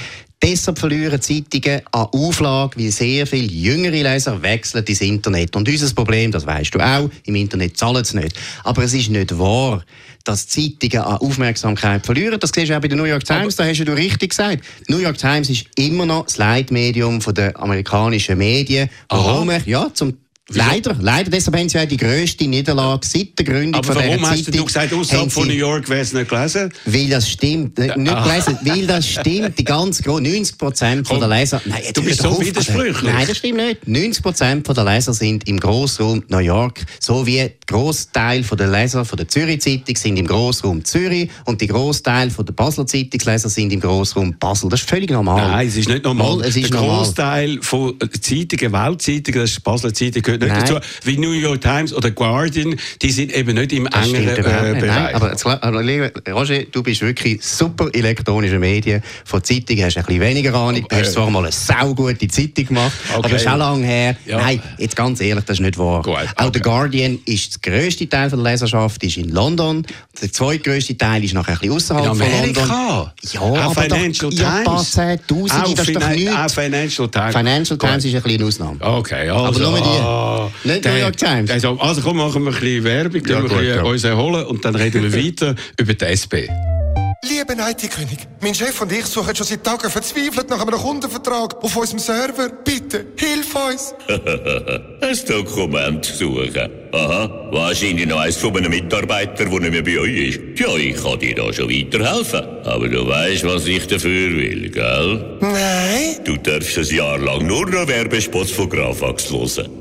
Deshalb 0.42 0.78
verlieren 0.78 1.20
Zeitungen 1.20 1.82
an 1.92 2.06
Auflage, 2.12 2.78
weil 2.78 2.90
sehr 2.90 3.26
viele 3.26 3.46
jüngere 3.46 4.02
Leser 4.02 4.40
wechseln 4.40 4.84
ins 4.86 5.02
Internet. 5.02 5.54
Und 5.54 5.68
unser 5.68 5.94
Problem, 5.94 6.32
das 6.32 6.46
weißt 6.46 6.74
du 6.74 6.78
auch, 6.78 7.10
im 7.24 7.34
Internet 7.34 7.76
zahlen 7.76 8.04
sie 8.04 8.16
nicht. 8.16 8.34
Aber 8.64 8.82
es 8.82 8.94
ist 8.94 9.10
nicht 9.10 9.38
wahr, 9.38 9.84
dass 10.24 10.48
Zeitungen 10.48 11.04
an 11.04 11.16
Aufmerksamkeit 11.18 12.04
verlieren. 12.04 12.38
Das 12.38 12.50
siehst 12.54 12.70
du 12.70 12.76
auch 12.76 12.80
bei 12.80 12.88
der 12.88 12.96
New 12.96 13.04
York 13.04 13.24
Times, 13.24 13.56
da 13.56 13.64
hast 13.64 13.78
du 13.78 13.92
richtig 13.92 14.30
gesagt. 14.30 14.64
Die 14.88 14.92
New 14.92 14.98
York 14.98 15.18
Times 15.18 15.50
ist 15.50 15.66
immer 15.76 16.06
noch 16.06 16.24
das 16.24 16.38
Leitmedium 16.38 17.20
der 17.20 17.58
amerikanischen 17.58 18.38
Medien. 18.38 18.88
Warum? 19.08 19.50
Ja, 19.66 19.90
zum 19.92 20.16
Leider, 20.52 20.96
leider. 21.00 21.30
Deshalb 21.30 21.56
haben 21.56 21.68
sie 21.68 21.78
ja 21.78 21.86
die 21.86 21.96
grösste 21.96 22.46
Niederlage 22.46 23.06
seit 23.06 23.38
der 23.38 23.44
Gründung 23.44 23.82
Aber 23.82 23.92
von 23.92 24.02
dieser 24.02 24.10
Zeitung. 24.10 24.22
warum 24.22 24.38
hast 24.38 24.54
du 24.54 24.64
gesagt, 24.64 24.92
außerhalb 24.92 25.32
von 25.32 25.48
New 25.48 25.54
York 25.54 25.88
wäre 25.88 26.00
es 26.00 26.12
nicht 26.12 26.28
gelesen? 26.28 26.72
Weil 26.84 27.08
das 27.08 27.28
stimmt. 27.28 27.78
Nicht 27.78 28.12
ah. 28.12 28.28
gelesen, 28.28 28.58
weil 28.62 28.86
das 28.86 29.06
stimmt. 29.06 29.58
Die 29.58 29.64
ganz 29.64 30.04
90 30.04 30.58
Prozent 30.58 31.10
der 31.10 31.28
Leser... 31.28 31.60
Nein, 31.64 31.82
du 31.94 32.02
bist 32.02 32.22
so 32.22 32.40
widersprüchlich. 32.40 33.02
Nein, 33.02 33.26
das 33.26 33.36
stimmt 33.36 33.56
nicht. 33.58 33.88
90 33.88 34.22
Prozent 34.22 34.68
der 34.68 34.84
Leser 34.84 35.14
sind 35.14 35.48
im 35.48 35.60
Grossraum 35.60 36.22
New 36.28 36.38
York, 36.38 36.84
so 36.98 37.26
wie 37.26 37.36
der 37.36 37.52
Großteil 37.66 38.42
der 38.42 38.68
Leser 38.68 39.04
von 39.04 39.16
der 39.16 39.28
Zürich 39.28 39.60
Zeitung 39.60 39.96
sind 39.96 40.18
im 40.18 40.26
Grossraum 40.26 40.84
Zürich 40.84 41.30
und 41.44 41.60
die 41.60 41.66
Großteil 41.66 42.30
der 42.30 42.52
Basler 42.52 42.86
Zeitungsleser 42.86 43.48
sind 43.48 43.72
im 43.72 43.80
Grossraum 43.80 44.36
Basel. 44.38 44.68
Das 44.70 44.80
ist 44.80 44.88
völlig 44.88 45.10
normal. 45.10 45.48
Nein, 45.48 45.68
es 45.68 45.76
ist 45.76 45.88
nicht 45.88 46.04
normal. 46.04 46.40
es 46.42 46.56
ist 46.56 46.72
der 46.72 46.80
Großteil 46.80 47.58
von 47.62 47.94
Zeitungen, 48.20 48.72
Weltzeitungen, 48.72 49.40
das 49.40 49.50
ist 49.50 49.58
die 49.58 49.62
Basler 49.62 49.94
Zeitung, 49.94 50.39
nicht 50.40 50.52
Nein. 50.52 50.66
dazu. 50.66 50.80
Wie 51.04 51.18
New 51.18 51.32
York 51.32 51.60
Times 51.60 51.92
oder 51.94 52.10
Guardian, 52.10 52.76
die 53.00 53.10
sind 53.10 53.32
eben 53.32 53.54
nicht 53.54 53.72
im 53.72 53.88
das 53.90 54.06
engeren 54.06 54.28
äh, 54.28 54.80
Bereich. 54.80 55.12
Nein, 55.12 55.62
aber 55.62 56.32
Roger, 56.32 56.62
du 56.64 56.82
bist 56.82 57.00
wirklich 57.02 57.44
super 57.44 57.88
elektronische 57.92 58.58
Medien. 58.58 59.02
Von 59.24 59.42
Zeitungen 59.42 59.84
hast 59.84 59.96
du 59.96 60.00
ein 60.00 60.06
bisschen 60.06 60.20
weniger 60.20 60.54
Ahnung. 60.54 60.84
Du 60.88 60.96
hast 60.96 61.12
zwar 61.12 61.30
mal 61.30 61.40
eine 61.40 61.52
saugute 61.52 62.28
Zeitung 62.28 62.66
gemacht, 62.66 62.92
okay. 63.08 63.18
aber 63.18 63.28
das 63.28 63.42
ist 63.42 63.48
auch 63.48 63.56
lange 63.56 63.86
her. 63.86 64.16
Ja. 64.26 64.38
Nein, 64.38 64.62
jetzt 64.78 64.96
ganz 64.96 65.20
ehrlich, 65.20 65.44
das 65.44 65.58
ist 65.58 65.60
nicht 65.60 65.78
wahr. 65.78 66.02
Gut, 66.02 66.14
okay. 66.14 66.26
Auch 66.36 66.50
der 66.50 66.62
Guardian 66.62 67.18
ist 67.24 67.64
der 67.64 67.72
grösste 67.72 68.08
Teil 68.08 68.30
der 68.30 68.38
Leserschaft 68.38 69.02
ist 69.02 69.16
in 69.16 69.30
London. 69.30 69.86
Der 70.20 70.32
zweitgrößte 70.32 70.96
Teil 70.96 71.24
ist 71.24 71.34
noch 71.34 71.46
ein 71.48 71.58
bisschen 71.58 71.72
außerhalb 71.72 72.16
von 72.16 72.18
London. 72.18 72.68
Ja, 73.32 73.40
auch 73.40 73.58
aber 73.58 73.82
Financial 73.82 74.30
doch, 74.30 74.38
Times. 74.38 74.94
Ja, 74.96 75.16
Tausende, 75.16 75.74
das 75.74 75.88
ist 75.88 75.96
doch 75.96 76.08
nichts. 76.08 76.32
Auch 76.32 76.50
Financial 76.50 77.08
Times. 77.08 77.36
Financial 77.36 77.78
Times 77.78 78.04
ist 78.04 78.14
ein 78.14 78.22
bisschen 78.22 78.40
eine 78.40 78.48
Ausnahme. 78.48 78.78
Okay, 78.80 79.28
also, 79.28 79.44
aber 79.44 79.58
nur 79.58 79.78
die. 79.78 80.29
Nicht 80.64 80.84
New 80.84 80.94
York 80.94 81.16
Times. 81.16 81.50
Also, 81.50 81.78
also 81.78 82.00
komm, 82.02 82.18
machen 82.18 82.44
wir 82.44 82.52
ein 82.52 82.60
bisschen 82.60 82.84
Werbung, 82.84 83.22
ja, 83.26 83.40
gut, 83.40 83.60
wir 83.60 83.84
uns 83.84 84.04
erholen 84.04 84.46
und 84.46 84.64
dann 84.64 84.74
reden 84.74 85.02
wir 85.02 85.24
weiter 85.24 85.54
über 85.78 85.94
die 85.94 86.04
SP. 86.04 86.48
Lieber 87.22 87.52
IT-König, 87.52 88.18
mein 88.40 88.54
Chef 88.54 88.80
und 88.80 88.90
ich 88.92 89.04
suchen 89.04 89.36
schon 89.36 89.46
seit 89.46 89.62
Tagen 89.62 89.90
verzweifelt 89.90 90.48
nach 90.48 90.66
einem 90.66 90.78
Kundenvertrag 90.78 91.62
auf 91.62 91.76
unserem 91.76 91.98
Server. 91.98 92.48
Bitte, 92.64 93.08
hilf 93.18 93.54
uns! 93.54 93.94
ein 94.08 95.18
Dokument 95.28 96.02
suchen. 96.04 96.70
Aha, 96.92 97.48
wahrscheinlich 97.52 98.06
noch 98.06 98.20
eins 98.20 98.36
von 98.36 98.56
einem 98.56 98.70
Mitarbeiter, 98.70 99.44
der 99.44 99.60
nicht 99.60 99.70
mehr 99.70 99.82
bei 99.82 99.98
euch 99.98 100.28
ist. 100.28 100.40
Ja, 100.58 100.74
ich 100.76 100.96
kann 101.02 101.18
dir 101.18 101.34
da 101.34 101.52
schon 101.52 101.68
weiterhelfen. 101.68 102.40
Aber 102.64 102.88
du 102.88 103.06
weißt, 103.06 103.44
was 103.44 103.66
ich 103.66 103.86
dafür 103.86 104.30
will, 104.30 104.70
gell? 104.70 105.38
Nein. 105.40 106.16
Du 106.24 106.36
darfst 106.38 106.78
ein 106.78 106.96
Jahr 106.96 107.18
lang 107.18 107.46
nur 107.46 107.66
noch 107.66 107.86
Werbespots 107.86 108.50
von 108.50 108.68
Grafax 108.68 109.30
hören. 109.30 109.79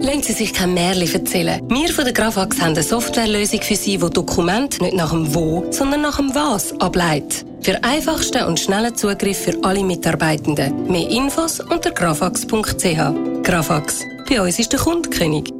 Lassen 0.00 0.22
Sie 0.22 0.32
sich 0.32 0.52
kein 0.52 0.74
Märchen 0.74 1.12
erzählen. 1.12 1.60
Wir 1.68 1.92
von 1.92 2.04
der 2.04 2.12
Graphax 2.12 2.60
haben 2.60 2.70
eine 2.70 2.84
Softwarelösung 2.84 3.62
für 3.62 3.74
Sie, 3.74 3.98
die 3.98 4.10
Dokumente 4.10 4.80
nicht 4.82 4.94
nach 4.94 5.10
dem 5.10 5.34
Wo, 5.34 5.66
sondern 5.72 6.02
nach 6.02 6.18
dem 6.18 6.32
Was 6.36 6.72
ableitet. 6.80 7.44
Für 7.62 7.82
einfachsten 7.82 8.44
und 8.44 8.60
schnellen 8.60 8.94
Zugriff 8.94 9.38
für 9.38 9.58
alle 9.64 9.82
Mitarbeitenden. 9.82 10.86
Mehr 10.86 11.10
Infos 11.10 11.58
unter 11.58 11.90
grafax.ch. 11.90 13.42
Grafax. 13.42 14.00
Bei 14.28 14.40
uns 14.40 14.58
ist 14.60 14.72
der 14.72 14.78
Kunde 14.78 15.10
König. 15.10 15.52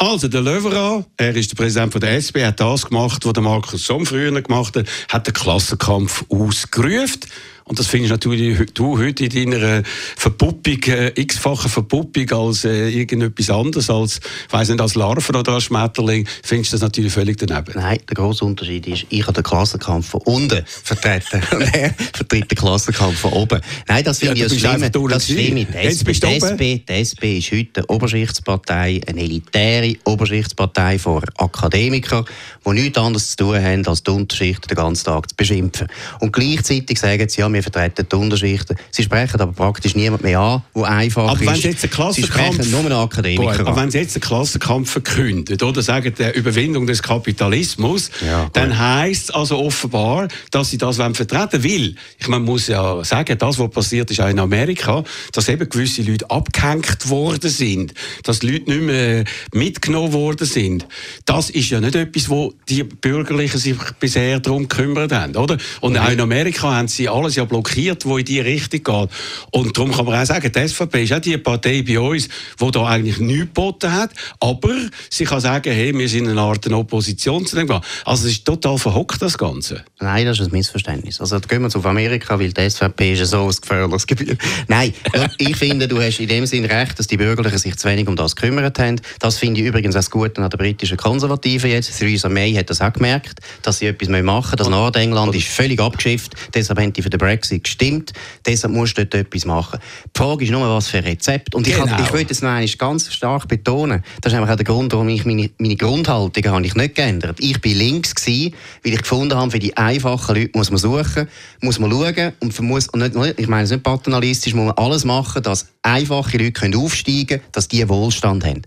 Also, 0.00 0.28
der 0.28 0.40
Löweran, 0.40 1.04
er 1.16 1.36
ist 1.36 1.52
der 1.52 1.56
Präsident 1.56 1.92
von 1.92 2.00
der 2.00 2.16
SP, 2.16 2.42
hat 2.42 2.58
das 2.58 2.86
gemacht, 2.86 3.24
was 3.24 3.32
der 3.32 3.42
Markus 3.42 3.84
Somm 3.84 4.06
früher 4.06 4.32
gemacht 4.42 4.74
hat, 4.74 4.86
hat 5.08 5.26
den 5.26 5.34
Klassenkampf 5.34 6.24
ausgerufen. 6.30 7.20
Und 7.64 7.78
das 7.78 7.86
findest 7.86 8.10
natürlich 8.10 8.70
du 8.72 8.98
heute 8.98 9.24
in 9.24 9.50
deiner 9.50 9.82
Verpuppung, 10.16 10.82
äh, 10.84 11.12
x-fachen 11.20 11.70
Verpuppung 11.70 12.30
als 12.30 12.64
äh, 12.64 12.88
irgendetwas 12.88 13.50
anderes, 13.50 13.90
als, 13.90 14.20
ich 14.46 14.52
weiss 14.52 14.68
nicht, 14.68 14.80
als 14.80 14.94
Larve 14.94 15.36
oder 15.36 15.52
als 15.52 15.64
Schmetterling, 15.64 16.26
findest 16.42 16.72
du 16.72 16.74
das 16.76 16.82
natürlich 16.82 17.12
völlig 17.12 17.38
daneben. 17.38 17.72
Nein, 17.74 17.98
der 18.08 18.14
grosse 18.14 18.44
Unterschied 18.44 18.86
ist, 18.86 19.06
ich 19.08 19.22
habe 19.22 19.34
den 19.34 19.42
Klassenkampf 19.42 20.08
von 20.08 20.20
unten 20.22 20.64
vertreten 20.66 21.42
und 21.52 21.62
er 21.74 21.94
vertritt 22.12 22.50
den 22.50 22.56
Klassenkampf 22.56 23.18
von 23.18 23.32
oben. 23.32 23.60
Nein, 23.86 24.04
das 24.04 24.18
finde 24.18 24.38
ja, 24.38 24.46
ich 24.46 24.60
Schlimme. 24.60 24.90
Das 24.90 25.26
Schlimme. 25.26 25.64
Die 25.64 25.86
SP, 25.86 26.12
die, 26.12 26.26
SP, 26.38 26.62
die 26.86 26.92
SP 26.92 27.22
ist 27.38 27.52
heute 27.52 27.80
eine 27.80 27.86
Oberschichtspartei, 27.86 29.00
eine 29.06 29.20
elitäre 29.20 29.96
Oberschichtspartei 30.04 30.98
vor 30.98 31.22
Akademikern, 31.36 32.24
die 32.64 32.70
nichts 32.70 32.98
anderes 32.98 33.30
zu 33.30 33.36
tun 33.36 33.62
haben, 33.62 33.86
als 33.86 34.02
die 34.02 34.10
Unterschicht 34.10 34.70
den 34.70 34.76
ganzen 34.76 35.04
Tag 35.04 35.28
zu 35.30 35.36
beschimpfen. 35.36 35.88
Und 36.20 36.32
gleichzeitig 36.32 36.98
sagen 36.98 37.28
sie, 37.28 37.40
ja, 37.40 37.48
wir 37.52 37.62
vertreten 37.62 38.06
die 38.10 38.16
Unterschichten. 38.16 38.76
Sie 38.90 39.02
sprechen 39.02 39.40
aber 39.40 39.52
praktisch 39.52 39.94
niemand 39.94 40.22
mehr 40.22 40.40
an, 40.40 40.62
der 40.74 40.84
einfach 40.84 41.28
aber 41.28 41.40
ist. 41.40 41.46
Wenn 41.46 41.54
Sie 41.54 41.68
jetzt 41.68 41.84
einen 41.84 41.92
Klassenkampf, 41.92 42.62
Sie 42.62 42.70
nur 42.70 42.80
einen 42.80 42.92
Akademiker 42.92 43.58
gut, 43.58 43.66
Aber 43.66 43.80
wenn 43.80 43.90
Sie 43.90 43.98
jetzt 43.98 44.16
einen 44.16 44.22
Klassenkampf 44.22 44.90
verkündet 44.90 45.62
oder 45.62 45.82
sagen, 45.82 46.14
der 46.18 46.36
Überwindung 46.36 46.86
des 46.86 47.02
Kapitalismus, 47.02 48.10
ja, 48.24 48.48
dann 48.52 48.78
heisst 48.78 49.24
es 49.24 49.30
also 49.30 49.58
offenbar, 49.58 50.28
dass 50.50 50.70
Sie 50.70 50.78
das 50.78 50.96
vertreten 50.96 51.62
will. 51.62 51.94
Ich 52.18 52.28
meine, 52.28 52.44
muss 52.44 52.66
ja 52.66 53.02
sagen, 53.04 53.36
das, 53.38 53.58
was 53.58 53.70
passiert 53.70 54.10
ist 54.10 54.20
auch 54.20 54.28
in 54.28 54.38
Amerika, 54.38 55.04
dass 55.32 55.48
eben 55.48 55.68
gewisse 55.68 56.02
Leute 56.02 56.30
abgehängt 56.30 57.08
worden 57.08 57.50
sind, 57.50 57.94
dass 58.24 58.42
Leute 58.42 58.70
nicht 58.70 58.82
mehr 58.82 59.24
mitgenommen 59.52 60.12
worden 60.12 60.46
sind. 60.46 60.86
Das 61.24 61.50
ist 61.50 61.70
ja 61.70 61.80
nicht 61.80 61.94
etwas, 61.94 62.28
wo 62.28 62.54
die 62.68 62.84
Bürgerlichen 62.84 63.58
sich 63.58 63.76
bisher 63.98 64.40
darum 64.40 64.68
gekümmert 64.68 65.12
haben, 65.12 65.36
oder? 65.36 65.58
Und 65.80 65.92
mhm. 65.92 65.98
auch 65.98 66.10
in 66.10 66.20
Amerika 66.20 66.74
haben 66.74 66.88
sie 66.88 67.08
alles 67.08 67.36
ja 67.40 67.44
blockiert, 67.44 68.04
wo 68.06 68.18
in 68.18 68.24
die 68.24 68.40
Richtung 68.40 68.82
geht. 68.82 69.10
Und 69.50 69.76
darum 69.76 69.92
kann 69.92 70.06
man 70.06 70.20
auch 70.20 70.26
sagen, 70.26 70.50
die 70.50 70.68
SVP 70.68 71.04
ist 71.04 71.12
auch 71.12 71.20
die 71.20 71.36
Partei 71.38 71.82
bei 71.82 71.98
uns, 71.98 72.28
die 72.60 72.70
da 72.70 72.86
eigentlich 72.86 73.18
nichts 73.18 73.46
geboten 73.46 73.92
hat, 73.92 74.10
aber 74.38 74.74
sie 75.08 75.24
kann 75.24 75.40
sagen, 75.40 75.72
hey, 75.72 75.96
wir 75.96 76.08
sind 76.08 76.28
eine 76.28 76.40
Art 76.40 76.70
Opposition 76.70 77.46
zu 77.46 77.56
dem. 77.56 77.70
Also 78.04 78.26
es 78.26 78.32
ist 78.32 78.44
total 78.44 78.78
verhockt, 78.78 79.22
das 79.22 79.36
Ganze. 79.36 79.84
Nein, 80.00 80.26
das 80.26 80.38
ist 80.38 80.46
ein 80.46 80.52
Missverständnis. 80.52 81.20
Also 81.20 81.40
gehen 81.40 81.62
wir 81.62 81.74
auf 81.74 81.86
Amerika, 81.86 82.38
weil 82.38 82.52
die 82.52 82.70
SVP 82.70 83.12
ist 83.14 83.30
so 83.30 83.46
ein 83.46 83.54
gefährliches 83.60 84.06
Gebiet. 84.06 84.38
Nein, 84.68 84.92
ich 85.38 85.56
finde, 85.56 85.88
du 85.88 86.00
hast 86.00 86.20
in 86.20 86.28
dem 86.28 86.46
Sinn 86.46 86.64
recht, 86.64 86.98
dass 86.98 87.06
die 87.06 87.16
Bürgerlichen 87.16 87.58
sich 87.58 87.76
zu 87.76 87.88
wenig 87.88 88.06
um 88.08 88.16
das 88.16 88.36
gekümmert 88.36 88.78
haben. 88.78 89.00
Das 89.18 89.38
finde 89.38 89.60
ich 89.60 89.66
übrigens 89.66 89.96
auch 89.96 90.10
Gute 90.10 90.42
an 90.42 90.50
der 90.50 90.58
britischen 90.58 90.96
Konservativen 90.96 91.70
jetzt. 91.70 91.96
Theresa 91.96 92.28
May 92.28 92.54
hat 92.54 92.70
das 92.70 92.80
auch 92.80 92.92
gemerkt, 92.92 93.40
dass 93.62 93.78
sie 93.78 93.86
etwas 93.86 94.08
machen 94.08 94.24
müssen. 94.24 94.56
Das 94.56 94.68
Nordengland 94.68 95.34
ist 95.34 95.48
völlig 95.48 95.80
abgeschifft, 95.80 96.34
deshalb 96.54 96.78
haben 96.80 96.92
die 96.92 97.02
für 97.02 97.10
den 97.10 97.18
Brexit 97.18 97.29
gestimmt, 97.36 98.12
deshalb 98.46 98.72
musst 98.72 98.96
du 98.98 99.04
dort 99.04 99.26
etwas 99.26 99.44
machen. 99.44 99.78
Die 100.04 100.18
Frage 100.18 100.44
ist 100.44 100.50
nur, 100.50 100.68
was 100.68 100.88
für 100.88 100.98
ein 100.98 101.04
Rezept. 101.04 101.54
Und 101.54 101.66
genau. 101.66 101.84
ich, 101.84 102.06
ich 102.06 102.12
will 102.12 102.24
das 102.24 102.42
noch 102.42 102.78
ganz 102.78 103.12
stark 103.12 103.48
betonen, 103.48 104.02
das 104.20 104.32
ist 104.32 104.38
einfach 104.38 104.52
auch 104.52 104.56
der 104.56 104.64
Grund, 104.64 104.92
warum 104.92 105.08
ich 105.08 105.24
meine, 105.24 105.50
meine 105.58 105.76
Grundhaltung 105.76 106.44
habe 106.44 106.66
ich 106.66 106.74
nicht 106.74 106.94
geändert. 106.94 107.38
Ich 107.40 107.60
bin 107.60 107.76
links 107.76 108.14
gewesen, 108.14 108.54
weil 108.84 108.94
ich 108.94 109.02
gefunden 109.02 109.36
habe, 109.36 109.50
für 109.50 109.58
die 109.58 109.76
einfachen 109.76 110.36
Leute 110.36 110.50
muss 110.54 110.70
man 110.70 110.78
suchen, 110.78 111.28
muss 111.60 111.78
man 111.78 111.90
schauen 111.90 112.32
und, 112.40 112.60
muss, 112.60 112.88
und 112.88 113.00
nicht, 113.00 113.38
ich 113.38 113.48
meine 113.48 113.64
es 113.64 113.70
nicht 113.70 113.82
paternalistisch, 113.82 114.54
muss 114.54 114.66
man 114.66 114.76
alles 114.76 115.04
machen, 115.04 115.42
dass 115.42 115.66
einfache 115.82 116.38
Leute 116.38 116.52
können 116.52 116.74
aufsteigen 116.74 117.26
können, 117.26 117.42
dass 117.52 117.68
die 117.68 117.88
Wohlstand 117.88 118.44
haben. 118.44 118.62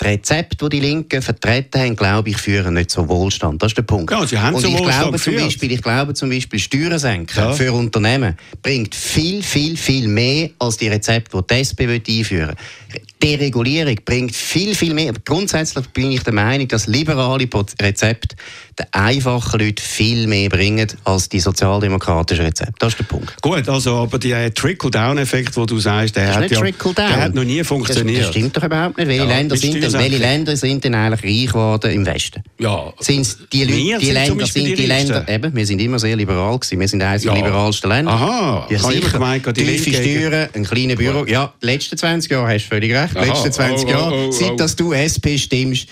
Die 0.00 0.06
Rezepte, 0.06 0.68
die 0.68 0.80
die 0.80 0.86
Linken 0.86 1.22
vertreten 1.22 1.80
haben, 1.80 1.96
glaube 1.96 2.28
ich, 2.28 2.36
führen 2.36 2.74
nicht 2.74 2.90
zu 2.90 3.08
Wohlstand. 3.08 3.62
Das 3.62 3.72
ist 3.72 3.78
der 3.78 3.82
Punkt. 3.82 4.10
Ja, 4.10 4.26
sie 4.26 4.38
haben 4.38 4.54
Und 4.54 4.64
ich 4.64 4.76
glaube, 4.76 5.18
zum 5.18 5.34
Beispiel, 5.34 5.72
ich 5.72 5.82
glaube 5.82 6.12
zum 6.12 6.28
Beispiel, 6.28 6.58
Steuern 6.58 6.98
senken 6.98 7.38
ja. 7.38 7.52
für 7.52 7.72
Unternehmen 7.72 8.36
bringt 8.62 8.94
viel, 8.94 9.42
viel, 9.42 9.76
viel 9.76 10.08
mehr 10.08 10.50
als 10.58 10.76
die 10.76 10.88
Rezepte, 10.88 11.38
die 11.38 11.54
die 11.54 11.60
SP 11.64 11.80
einführen 11.88 12.48
will. 12.48 13.00
Deregulierung 13.22 13.96
bringt 14.04 14.36
viel, 14.36 14.74
viel 14.74 14.92
mehr. 14.92 15.12
Grundsätzlich 15.24 15.86
bin 15.88 16.12
ich 16.12 16.22
der 16.22 16.34
Meinung, 16.34 16.68
dass 16.68 16.86
liberale 16.86 17.48
Rezepte 17.80 18.36
den 18.78 18.86
einfachen 18.92 19.58
Leuten 19.58 19.80
viel 19.80 20.26
mehr 20.26 20.50
bringen 20.50 20.86
als 21.04 21.28
die 21.30 21.40
sozialdemokratischen 21.40 22.44
Rezepte. 22.44 22.74
Das 22.78 22.92
ist 22.92 22.98
der 22.98 23.04
Punkt. 23.04 23.40
Gut, 23.40 23.68
also 23.68 23.96
aber 23.96 24.18
der 24.18 24.52
Trickle-Down-Effekt, 24.52 25.56
den 25.56 25.66
du 25.66 25.78
sagst, 25.78 26.14
der, 26.14 26.34
hat, 26.34 26.50
ja, 26.50 26.60
der 26.60 27.16
hat 27.16 27.34
noch 27.34 27.44
nie 27.44 27.64
funktioniert. 27.64 28.18
Das, 28.18 28.26
das 28.26 28.34
stimmt 28.36 28.56
doch 28.56 28.64
überhaupt 28.64 28.98
nicht. 28.98 29.08
Welche, 29.08 29.22
ja, 29.22 29.28
Länder, 29.28 29.56
sind 29.56 29.82
denn, 29.92 30.00
welche 30.00 30.18
Länder 30.18 30.56
sind 30.56 30.84
denn 30.84 30.94
eigentlich 30.94 31.24
reich 31.24 31.52
geworden 31.52 31.90
im 31.90 32.06
Westen? 32.06 32.42
Ja, 32.58 32.92
Sind's 33.00 33.38
die, 33.52 33.64
Leute, 33.64 34.04
die 34.04 34.10
Länder 34.10 34.46
sind 34.46 34.64
die, 34.66 34.74
die 34.74 34.86
Länder, 34.86 35.28
eben, 35.28 35.54
wir 35.54 35.66
sind 35.66 35.80
immer 35.80 35.98
sehr 35.98 36.16
liberal 36.16 36.58
gewesen. 36.58 36.80
Wir 36.80 36.88
sind 36.88 37.02
eines 37.02 37.24
ja. 37.24 37.32
der 37.32 37.42
liberalsten 37.42 37.90
Länder. 37.90 38.12
Aha, 38.12 38.66
ja, 38.70 38.78
sicher. 38.78 39.10
Gemeint, 39.10 39.46
die 39.46 39.52
Tiefe 39.52 39.92
Steuern, 39.92 40.48
ein 40.54 40.64
kleines 40.64 40.96
Büro. 40.96 41.24
Ja, 41.26 41.52
die 41.62 41.66
letzten 41.66 41.96
20 41.96 42.30
Jahre 42.30 42.54
hast 42.54 42.64
du 42.64 42.68
völlig 42.68 42.92
recht. 42.92 43.14
Die 43.14 43.28
letzten 43.28 43.52
20 43.52 43.86
oh, 43.86 43.90
Jahre, 43.90 44.14
oh, 44.14 44.28
oh, 44.28 44.32
seit 44.32 44.60
dass 44.60 44.76
du 44.76 44.92
SP 44.92 45.38
stimmst, 45.38 45.88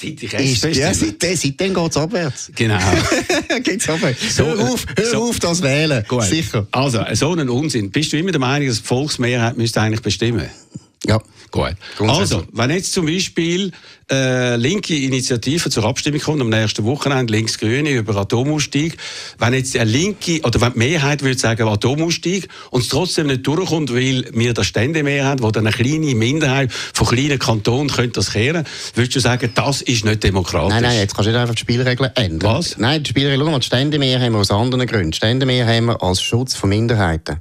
Seit 0.00 0.22
ich 0.22 0.32
ist, 0.32 0.76
ja, 0.76 0.94
seitdem, 0.94 1.36
seitdem 1.36 1.74
geht 1.74 1.90
es 1.90 1.96
abwärts. 1.96 2.50
Genau. 2.54 2.78
geht's 3.62 3.88
abwärts. 3.88 4.34
So, 4.34 4.46
hör 4.46 4.72
auf, 4.72 4.86
hör 4.96 5.06
so, 5.06 5.28
auf 5.28 5.38
das 5.40 5.60
Wählen. 5.62 6.04
Gut. 6.08 6.22
Sicher. 6.22 6.66
Also, 6.70 7.04
so 7.12 7.34
ein 7.34 7.48
Unsinn. 7.50 7.90
Bist 7.90 8.12
du 8.12 8.16
immer 8.16 8.30
der 8.30 8.40
Meinung, 8.40 8.68
dass 8.68 8.78
die 8.80 8.86
Volksmehrheit 8.86 9.58
müsste 9.58 9.80
eigentlich 9.82 10.00
bestimmen? 10.00 10.48
Ja. 11.10 11.20
Gut. 11.50 11.74
Also, 11.98 12.44
wenn 12.52 12.70
jetzt 12.70 12.92
zum 12.92 13.06
Beispiel 13.06 13.72
äh, 14.08 14.54
linke 14.54 14.94
Initiative 14.94 15.68
zur 15.68 15.84
Abstimmung 15.84 16.20
kommt 16.20 16.40
am 16.40 16.48
nächsten 16.48 16.84
Wochenende, 16.84 17.32
links-grüne 17.32 17.90
über 17.90 18.14
Atomausstieg, 18.14 18.96
wenn 19.38 19.54
jetzt 19.54 19.76
eine 19.76 19.90
linke, 19.90 20.40
oder 20.42 20.60
wenn 20.60 20.74
die 20.74 20.78
Mehrheit 20.78 21.22
würde 21.22 21.38
sagen 21.38 21.66
Atomausstieg 21.66 22.48
und 22.70 22.82
es 22.82 22.88
trotzdem 22.88 23.26
nicht 23.26 23.44
durchkommt, 23.44 23.92
weil 23.92 24.26
wir 24.32 24.54
das 24.54 24.66
Ständemehr 24.66 25.24
haben, 25.24 25.42
wo 25.42 25.50
dann 25.50 25.66
eine 25.66 25.74
kleine 25.74 26.14
Minderheit 26.14 26.72
von 26.72 27.08
kleinen 27.08 27.40
Kantonen 27.40 27.88
könnte 27.88 28.20
das 28.20 28.32
kehren, 28.32 28.64
würdest 28.94 29.16
du 29.16 29.20
sagen, 29.20 29.50
das 29.52 29.82
ist 29.82 30.04
nicht 30.04 30.22
demokratisch? 30.22 30.74
Nein, 30.74 30.82
nein, 30.84 30.98
jetzt 30.98 31.16
kannst 31.16 31.26
du 31.26 31.32
nicht 31.32 31.40
einfach 31.40 31.56
die 31.56 31.62
Spielregeln 31.62 32.10
ändern. 32.14 32.58
Was? 32.58 32.78
Nein, 32.78 33.02
die 33.02 33.10
Spielregeln, 33.10 33.58
die 33.58 33.66
Ständemehr 33.66 34.20
haben 34.20 34.34
wir 34.34 34.38
aus 34.38 34.52
anderen 34.52 34.86
Gründen. 34.86 35.12
Ständemehr 35.12 35.66
haben 35.66 35.86
wir 35.86 36.00
als 36.00 36.22
Schutz 36.22 36.54
von 36.54 36.68
Minderheiten. 36.68 37.38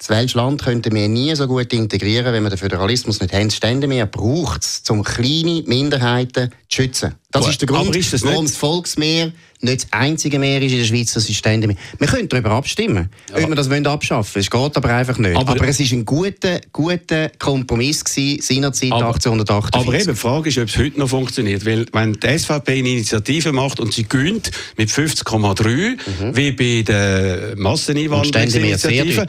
Das 0.00 0.08
Welschland 0.08 0.62
könnten 0.62 0.94
wir 0.94 1.08
nie 1.08 1.34
so 1.36 1.46
gut 1.46 1.74
integrieren, 1.74 2.32
wenn 2.32 2.42
wir 2.42 2.48
den 2.48 2.58
Föderalismus 2.58 3.20
nicht 3.20 3.34
haben. 3.34 3.48
Das 3.48 3.56
Ständemeer 3.56 4.06
braucht 4.06 4.62
es, 4.62 4.82
um 4.88 5.04
kleine 5.04 5.62
Minderheiten 5.66 6.48
zu 6.70 6.76
schützen. 6.76 7.16
Das 7.30 7.42
Gut, 7.42 7.52
ist 7.52 7.60
der 7.60 7.68
Grund, 7.68 7.94
ist 7.94 8.24
warum 8.24 8.44
das 8.44 8.56
Volksmeer 8.56 9.32
nicht 9.62 9.84
das 9.84 9.92
einzige 9.92 10.38
Meer 10.38 10.62
ist 10.62 10.72
in 10.72 10.78
der 10.78 10.84
Schweiz, 10.86 11.12
das 11.12 11.28
ist 11.28 11.36
Ständemeer. 11.36 11.76
Wir 11.98 12.06
können 12.06 12.28
darüber 12.28 12.52
abstimmen, 12.52 13.10
ja. 13.30 13.44
ob 13.44 13.48
wir 13.48 13.56
das 13.56 13.70
abschaffen 13.70 14.34
wollen. 14.34 14.42
Es 14.42 14.50
geht 14.50 14.76
aber 14.76 14.94
einfach 14.94 15.18
nicht. 15.18 15.36
Aber, 15.36 15.50
aber 15.50 15.68
es 15.68 15.80
war 15.80 15.98
ein 15.98 16.04
guter, 16.06 16.60
guter 16.72 17.30
Kompromiss 17.38 18.02
gewesen, 18.02 18.40
seinerzeit 18.40 18.92
aber, 18.92 19.08
1848. 19.08 19.80
Aber 19.80 19.94
eben, 19.94 20.06
die 20.06 20.14
Frage 20.14 20.48
ist, 20.48 20.58
ob 20.58 20.68
es 20.68 20.78
heute 20.78 20.98
noch 20.98 21.08
funktioniert. 21.10 21.66
Weil, 21.66 21.84
wenn 21.92 22.14
die 22.14 22.38
SVP 22.38 22.78
eine 22.78 22.88
Initiative 22.88 23.52
macht 23.52 23.80
und 23.80 23.92
sie 23.92 24.04
gönnt 24.04 24.50
mit 24.78 24.88
50,3, 24.88 25.66
mhm. 25.68 26.36
wie 26.36 26.52
bei 26.52 26.82
der 26.82 27.54
Masseneinwanderungsinitiative, 27.56 29.26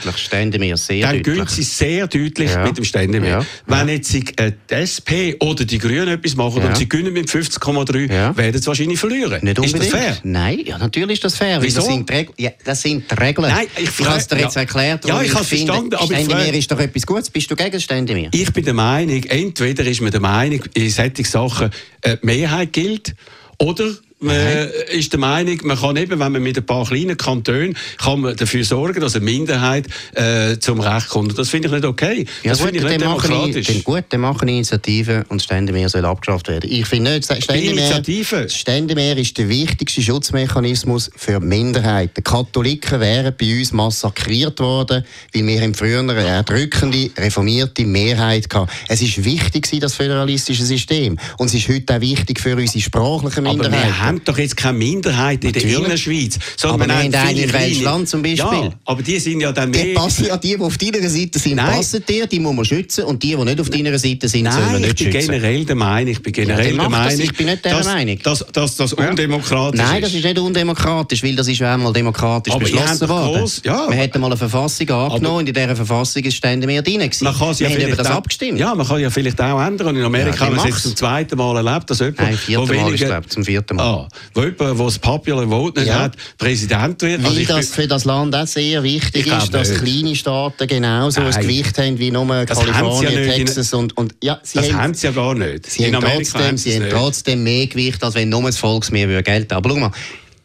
dann 1.01 1.23
gönnt 1.23 1.49
sie 1.49 1.63
sehr 1.63 2.07
deutlich 2.07 2.51
ja. 2.51 2.63
mit 2.63 2.77
dem 2.77 2.85
Ständemeer. 2.85 3.39
Ja. 3.39 3.45
Wenn 3.65 3.89
jetzt 3.89 4.13
die 4.13 4.23
SP 4.71 5.35
oder 5.41 5.65
die 5.65 5.77
Grünen 5.77 6.07
etwas 6.07 6.35
machen 6.35 6.63
und 6.63 6.77
sie 6.77 6.87
gönnen 6.87 7.11
mit 7.11 7.27
50,3, 7.27 7.90
3 7.91 8.13
ja. 8.13 8.37
werden 8.37 8.55
es 8.55 8.67
wahrscheinlich 8.67 8.99
verlieren. 8.99 9.43
Nicht 9.43 9.59
unbedingt. 9.59 9.83
Ist 9.83 9.93
das 9.93 10.01
fair? 10.01 10.17
Nein, 10.23 10.59
ja, 10.65 10.77
natürlich 10.77 11.13
ist 11.13 11.23
das 11.23 11.35
fair. 11.35 11.61
Wieso? 11.61 11.81
Das 11.81 11.87
sind. 11.87 12.09
Ja, 12.37 12.51
das 12.63 12.81
sind 12.81 13.09
die 13.09 13.15
Regeln. 13.15 13.49
Nein, 13.49 13.67
ich, 13.77 13.99
ich 13.99 14.05
habe 14.05 14.17
es 14.17 14.27
dir 14.27 14.39
jetzt 14.39 14.55
erklärt. 14.55 15.05
Ja, 15.05 15.21
ich 15.21 15.33
habe 15.33 15.43
es 15.43 15.49
verstanden. 15.49 15.95
Aber 15.95 16.05
Ständemeer 16.05 16.53
ist 16.53 16.71
doch 16.71 16.79
etwas 16.79 17.05
Gutes. 17.05 17.29
Bist 17.29 17.49
du 17.51 17.55
gegen 17.55 17.79
Ständemeer? 17.79 18.29
Ich 18.33 18.51
bin 18.53 18.65
der 18.65 18.73
Meinung, 18.73 19.23
entweder 19.23 19.83
ist 19.85 20.01
man 20.01 20.11
der 20.11 20.21
Meinung, 20.21 20.61
in 20.73 20.89
solchen 20.89 21.25
Sachen 21.25 21.69
äh, 22.01 22.17
die 22.21 22.25
Mehrheit 22.25 22.73
gilt, 22.73 23.15
oder 23.57 23.91
man 24.21 24.69
ist 24.91 25.11
der 25.11 25.19
Meinung, 25.19 25.57
man 25.63 25.77
kann 25.77 25.95
eben, 25.97 26.19
wenn 26.19 26.31
man 26.31 26.41
mit 26.41 26.57
ein 26.57 26.65
paar 26.65 26.85
kleinen 26.85 27.17
Kantonen 27.17 27.75
kann 27.97 28.21
man 28.21 28.35
dafür 28.35 28.63
sorgen, 28.63 29.01
dass 29.01 29.15
eine 29.15 29.25
Minderheit 29.25 29.87
äh, 30.13 30.57
zum 30.59 30.79
Recht 30.79 31.09
kommt. 31.09 31.31
Und 31.31 31.39
das 31.39 31.49
finde 31.49 31.67
ich 31.67 31.73
nicht 31.73 31.85
okay. 31.85 32.25
Ja, 32.43 32.51
das 32.51 32.61
finde 32.61 32.77
ich 32.77 32.83
nicht 32.83 33.01
demokratisch. 33.01 33.69
Ich, 33.69 33.83
gut, 33.83 34.05
dann 34.09 34.21
machen 34.21 34.47
Initiativen 34.47 35.23
und 35.29 35.41
Ständemeer 35.41 35.89
soll 35.89 36.05
abgeschafft 36.05 36.47
werden. 36.47 36.69
Ich 36.71 36.85
finde 36.85 37.13
nicht, 37.13 37.25
Ständemeer, 37.43 38.49
Ständemeer 38.49 39.17
ist 39.17 39.37
der 39.37 39.49
wichtigste 39.49 40.01
Schutzmechanismus 40.01 41.09
für 41.15 41.39
Minderheiten. 41.39 42.23
Katholiken 42.23 42.99
wären 42.99 43.33
bei 43.39 43.59
uns 43.59 43.71
massakriert 43.71 44.59
worden, 44.59 45.03
weil 45.33 45.47
wir 45.47 45.61
im 45.63 45.73
früher 45.73 45.99
eine 45.99 46.13
erdrückende, 46.13 47.09
reformierte 47.17 47.85
Mehrheit 47.85 48.53
hatten. 48.53 48.69
Es 48.87 49.01
ist 49.01 49.23
wichtig, 49.23 49.67
das 49.79 49.95
föderalistische 49.95 50.63
System. 50.63 51.17
Und 51.37 51.47
es 51.47 51.55
ist 51.55 51.69
heute 51.69 51.95
auch 51.95 52.01
wichtig 52.01 52.39
für 52.39 52.55
unsere 52.55 52.81
sprachlichen 52.81 53.43
Minderheiten 53.43 54.10
haben 54.11 54.21
doch 54.25 54.37
jetzt 54.37 54.57
keine 54.57 54.77
Minderheit 54.77 55.43
in 55.43 55.53
der 55.53 55.63
Innerschweiz. 55.63 56.37
Aber 56.63 56.85
wir 56.85 56.93
haben 56.93 57.13
einen 57.13 57.37
in 57.37 57.53
Welschland 57.53 58.09
zum 58.09 58.21
Beispiel. 58.21 58.39
Ja, 58.39 58.69
aber 58.85 59.01
die 59.01 59.19
sind 59.19 59.41
ja 59.41 59.51
dann 59.51 59.71
mehr... 59.71 59.85
Die 59.85 59.93
passen 59.93 60.25
ja, 60.25 60.37
die, 60.37 60.55
die 60.55 60.61
auf 60.61 60.77
deiner 60.77 61.09
Seite 61.09 61.39
sind, 61.39 61.55
Nein. 61.55 61.75
passen 61.75 62.03
dir, 62.07 62.27
die 62.27 62.39
muss 62.39 62.55
man 62.55 62.65
schützen 62.65 63.05
und 63.05 63.23
die, 63.23 63.35
die 63.35 63.43
nicht 63.43 63.59
auf 63.59 63.69
deiner 63.69 63.97
Seite 63.97 64.27
sind, 64.27 64.43
Nein, 64.43 64.53
sollen 64.53 64.71
wir 64.73 64.79
nicht 64.79 64.99
schützen. 64.99 65.07
ich 65.07 65.27
bin 65.27 65.27
generell 65.27 65.65
der 65.65 65.75
Meinung, 65.75 66.11
ich 66.11 66.21
bin 66.21 66.33
generell 66.33 66.75
ja, 66.75 66.81
der 66.81 66.89
Meinung... 66.89 67.09
Das, 67.09 67.19
ich 67.19 67.33
bin 67.33 67.45
nicht 67.47 67.65
der 67.65 67.77
dass, 67.77 67.85
Meinung. 67.85 68.19
Dass, 68.23 68.45
das 68.51 68.93
undemokratisch 68.93 69.79
ist. 69.79 69.87
Nein, 69.87 70.01
das 70.01 70.13
ist 70.13 70.23
nicht 70.23 70.39
undemokratisch, 70.39 71.23
weil 71.23 71.35
das 71.35 71.47
ist 71.47 71.59
ja 71.59 71.73
einmal 71.73 71.93
demokratisch 71.93 72.53
aber 72.53 72.63
beschlossen 72.63 73.09
worden. 73.09 73.39
Gross, 73.39 73.61
ja. 73.63 73.89
Wir 73.89 73.97
hätten 73.97 74.21
mal 74.21 74.27
eine 74.27 74.37
Verfassung 74.37 74.89
angenommen 74.89 75.37
und 75.37 75.47
in 75.47 75.53
dieser 75.53 75.75
Verfassung 75.75 76.31
stände 76.31 76.67
mehr 76.67 76.81
drin 76.81 76.99
gewesen. 76.99 77.23
Man 77.23 77.37
kann 77.37 77.59
wir 77.59 77.69
ja 77.69 77.75
haben 77.75 77.87
über 77.87 77.95
das 77.95 78.07
auch, 78.07 78.15
abgestimmt. 78.15 78.59
Ja, 78.59 78.75
man 78.75 78.87
kann 78.87 78.99
ja 78.99 79.09
vielleicht 79.09 79.39
auch 79.41 79.61
ändern. 79.61 79.95
in 79.95 80.03
Amerika 80.03 80.35
ja, 80.35 80.45
haben 80.47 80.55
wir 80.55 80.63
es 80.63 80.69
jetzt 80.69 80.83
zum 80.83 80.95
zweiten 80.95 81.37
Mal 81.37 81.57
erlebt, 81.57 81.89
dass 81.89 81.99
jemand... 81.99 82.19
Nein, 82.19 82.37
vierten 82.37 82.75
Mal 82.75 82.93
ist, 82.93 83.05
glaube 83.05 83.27
zum 83.27 83.45
vierten 83.45 83.75
Mal. 83.75 84.00
Ah, 84.01 84.17
wo 84.33 84.41
jemand, 84.41 84.59
der 84.59 84.73
das 84.73 84.99
Popular 84.99 85.47
Vote 85.47 85.79
nicht 85.79 85.89
ja. 85.89 85.99
hat, 85.99 86.15
Präsident 86.37 87.01
wird. 87.01 87.23
Weil 87.23 87.37
also 87.37 87.53
das 87.53 87.69
für 87.69 87.87
das 87.87 88.05
Land 88.05 88.35
auch 88.35 88.47
sehr 88.47 88.83
wichtig 88.83 89.27
ist, 89.27 89.53
dass 89.53 89.69
nicht. 89.69 89.83
kleine 89.83 90.15
Staaten 90.15 90.67
genauso 90.67 91.21
Nein. 91.21 91.33
ein 91.33 91.41
Gewicht 91.41 91.77
haben 91.77 91.99
wie 91.99 92.11
nur 92.11 92.45
das 92.45 92.59
Kalifornien, 92.59 93.25
ja 93.25 93.33
Texas 93.33 93.73
und, 93.73 93.97
und... 93.97 94.15
Ja, 94.23 94.39
sie 94.43 94.59
das 94.59 94.73
haben 94.73 94.93
sie 94.93 95.07
ja 95.07 95.13
gar 95.13 95.35
nicht. 95.35 95.65
Sie 95.69 95.83
in 95.83 95.95
haben 95.95 96.05
trotzdem, 96.05 96.57
sie 96.57 96.75
haben 96.75 96.89
trotzdem 96.89 97.43
mehr 97.43 97.67
Gewicht, 97.67 98.03
als 98.03 98.15
wenn 98.15 98.29
nur 98.29 98.43
das 98.43 98.57
Volksmeer 98.57 99.21
gelten 99.23 99.53
Aber 99.53 99.69
schau 99.69 99.77
mal, 99.77 99.91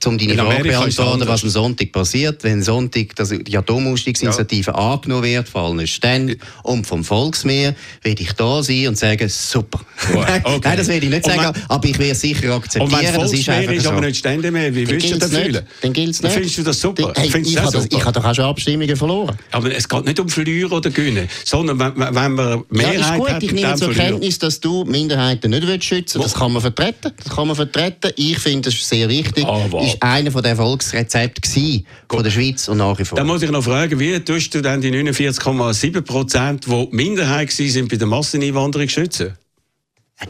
um 0.05 0.19
deine 0.19 0.35
Frage 0.35 0.63
beantworten, 0.63 1.27
was 1.27 1.43
am 1.43 1.49
Sonntag 1.49 1.93
passiert, 1.93 2.45
wenn 2.45 2.63
Sonntag 2.63 3.15
die 3.17 3.57
Atomausstiegsinitiative 3.57 4.71
ja. 4.71 4.75
angenommen 4.75 5.25
wird, 5.25 5.49
vor 5.49 5.63
allen 5.63 5.87
Ständen 5.87 6.39
und 6.63 6.87
vom 6.87 7.03
Volksmeer, 7.03 7.75
werde 8.03 8.23
ich 8.23 8.33
da 8.33 8.63
sein 8.63 8.89
und 8.89 8.99
sagen, 8.99 9.29
super. 9.29 9.81
Okay. 10.17 10.61
Nein, 10.63 10.77
das 10.77 10.89
werde 10.89 11.07
ich 11.07 11.13
nicht 11.13 11.25
sagen, 11.25 11.43
man, 11.43 11.55
aber 11.69 11.89
ich 11.89 11.99
werde 11.99 12.13
es 12.13 12.21
sicher 12.21 12.55
akzeptieren. 12.55 12.93
Und 12.93 12.99
wenn 12.99 13.21
das 13.21 13.33
ist, 13.33 13.49
einfach 13.49 13.73
ist 13.73 13.85
so. 13.85 13.91
aber 13.91 14.01
nicht 14.03 14.17
Stände 14.17 14.51
mehr, 14.51 14.75
wie 14.75 14.89
willst 14.89 15.11
du 15.11 15.19
das 15.19 15.31
fühlen? 15.31 15.67
Dann 15.83 15.93
gilt 15.93 16.11
es 16.11 16.23
nicht. 16.23 16.33
Findest 16.33 16.59
du 16.59 16.63
das 16.63 16.81
super? 16.81 17.13
Hey, 17.17 17.27
ich, 17.27 17.59
habe 17.59 17.73
das, 17.73 17.87
ich 17.87 18.05
habe 18.05 18.13
doch 18.13 18.25
auch 18.25 18.35
schon 18.35 18.45
Abstimmungen 18.45 18.97
verloren. 18.97 19.37
Aber 19.51 19.75
es 19.75 19.89
geht 19.89 20.05
nicht 20.05 20.21
um 20.21 20.29
Verlieren 20.29 20.73
oder 20.73 20.91
Gewinnen, 20.91 21.29
sondern 21.45 21.79
wenn, 21.79 22.15
wenn 22.15 22.33
man 22.33 22.65
Mehrheit 22.71 22.95
ja, 22.95 23.15
ist 23.15 23.19
gut, 23.19 23.31
hat, 23.31 23.43
ich 23.43 23.53
nehme 23.53 23.75
zur 23.77 23.93
Kenntnis, 23.93 24.39
dass 24.39 24.61
du 24.61 24.85
Minderheiten 24.85 25.51
nicht 25.51 25.85
schützen 25.85 26.21
willst. 26.21 26.33
Das 26.33 26.35
kann 26.35 26.53
man 26.53 26.63
vertreten. 26.63 27.13
Das 27.23 27.35
kann 27.35 27.47
man 27.47 27.57
vertreten. 27.57 28.13
Ich 28.17 28.39
finde, 28.39 28.71
das 28.71 28.75
ist 28.75 28.89
sehr 28.89 29.09
wichtig. 29.09 29.45
Ah, 29.45 29.67
ist 29.87 30.03
einer 30.03 30.31
der 30.31 30.51
Erfolgsrezepte 30.51 31.83
von 32.09 32.23
der 32.23 32.31
Schweiz 32.31 32.69
und 32.69 32.79
nach 32.79 32.99
wie 32.99 33.05
vor. 33.05 33.17
Dann 33.17 33.27
muss 33.27 33.43
ich 33.43 33.51
noch 33.51 33.65
fragen, 33.65 33.99
wie 33.99 34.19
tust 34.21 34.55
du 34.55 34.61
denn 34.61 34.81
die 34.81 34.91
49,7 34.91 36.01
Prozent, 36.03 36.67
die 36.67 36.89
Minderheit 36.91 37.59
waren 37.59 37.89
bei 37.89 37.97
der 37.97 38.07
Masseneinwanderung 38.07 38.89
schützen? 38.89 39.37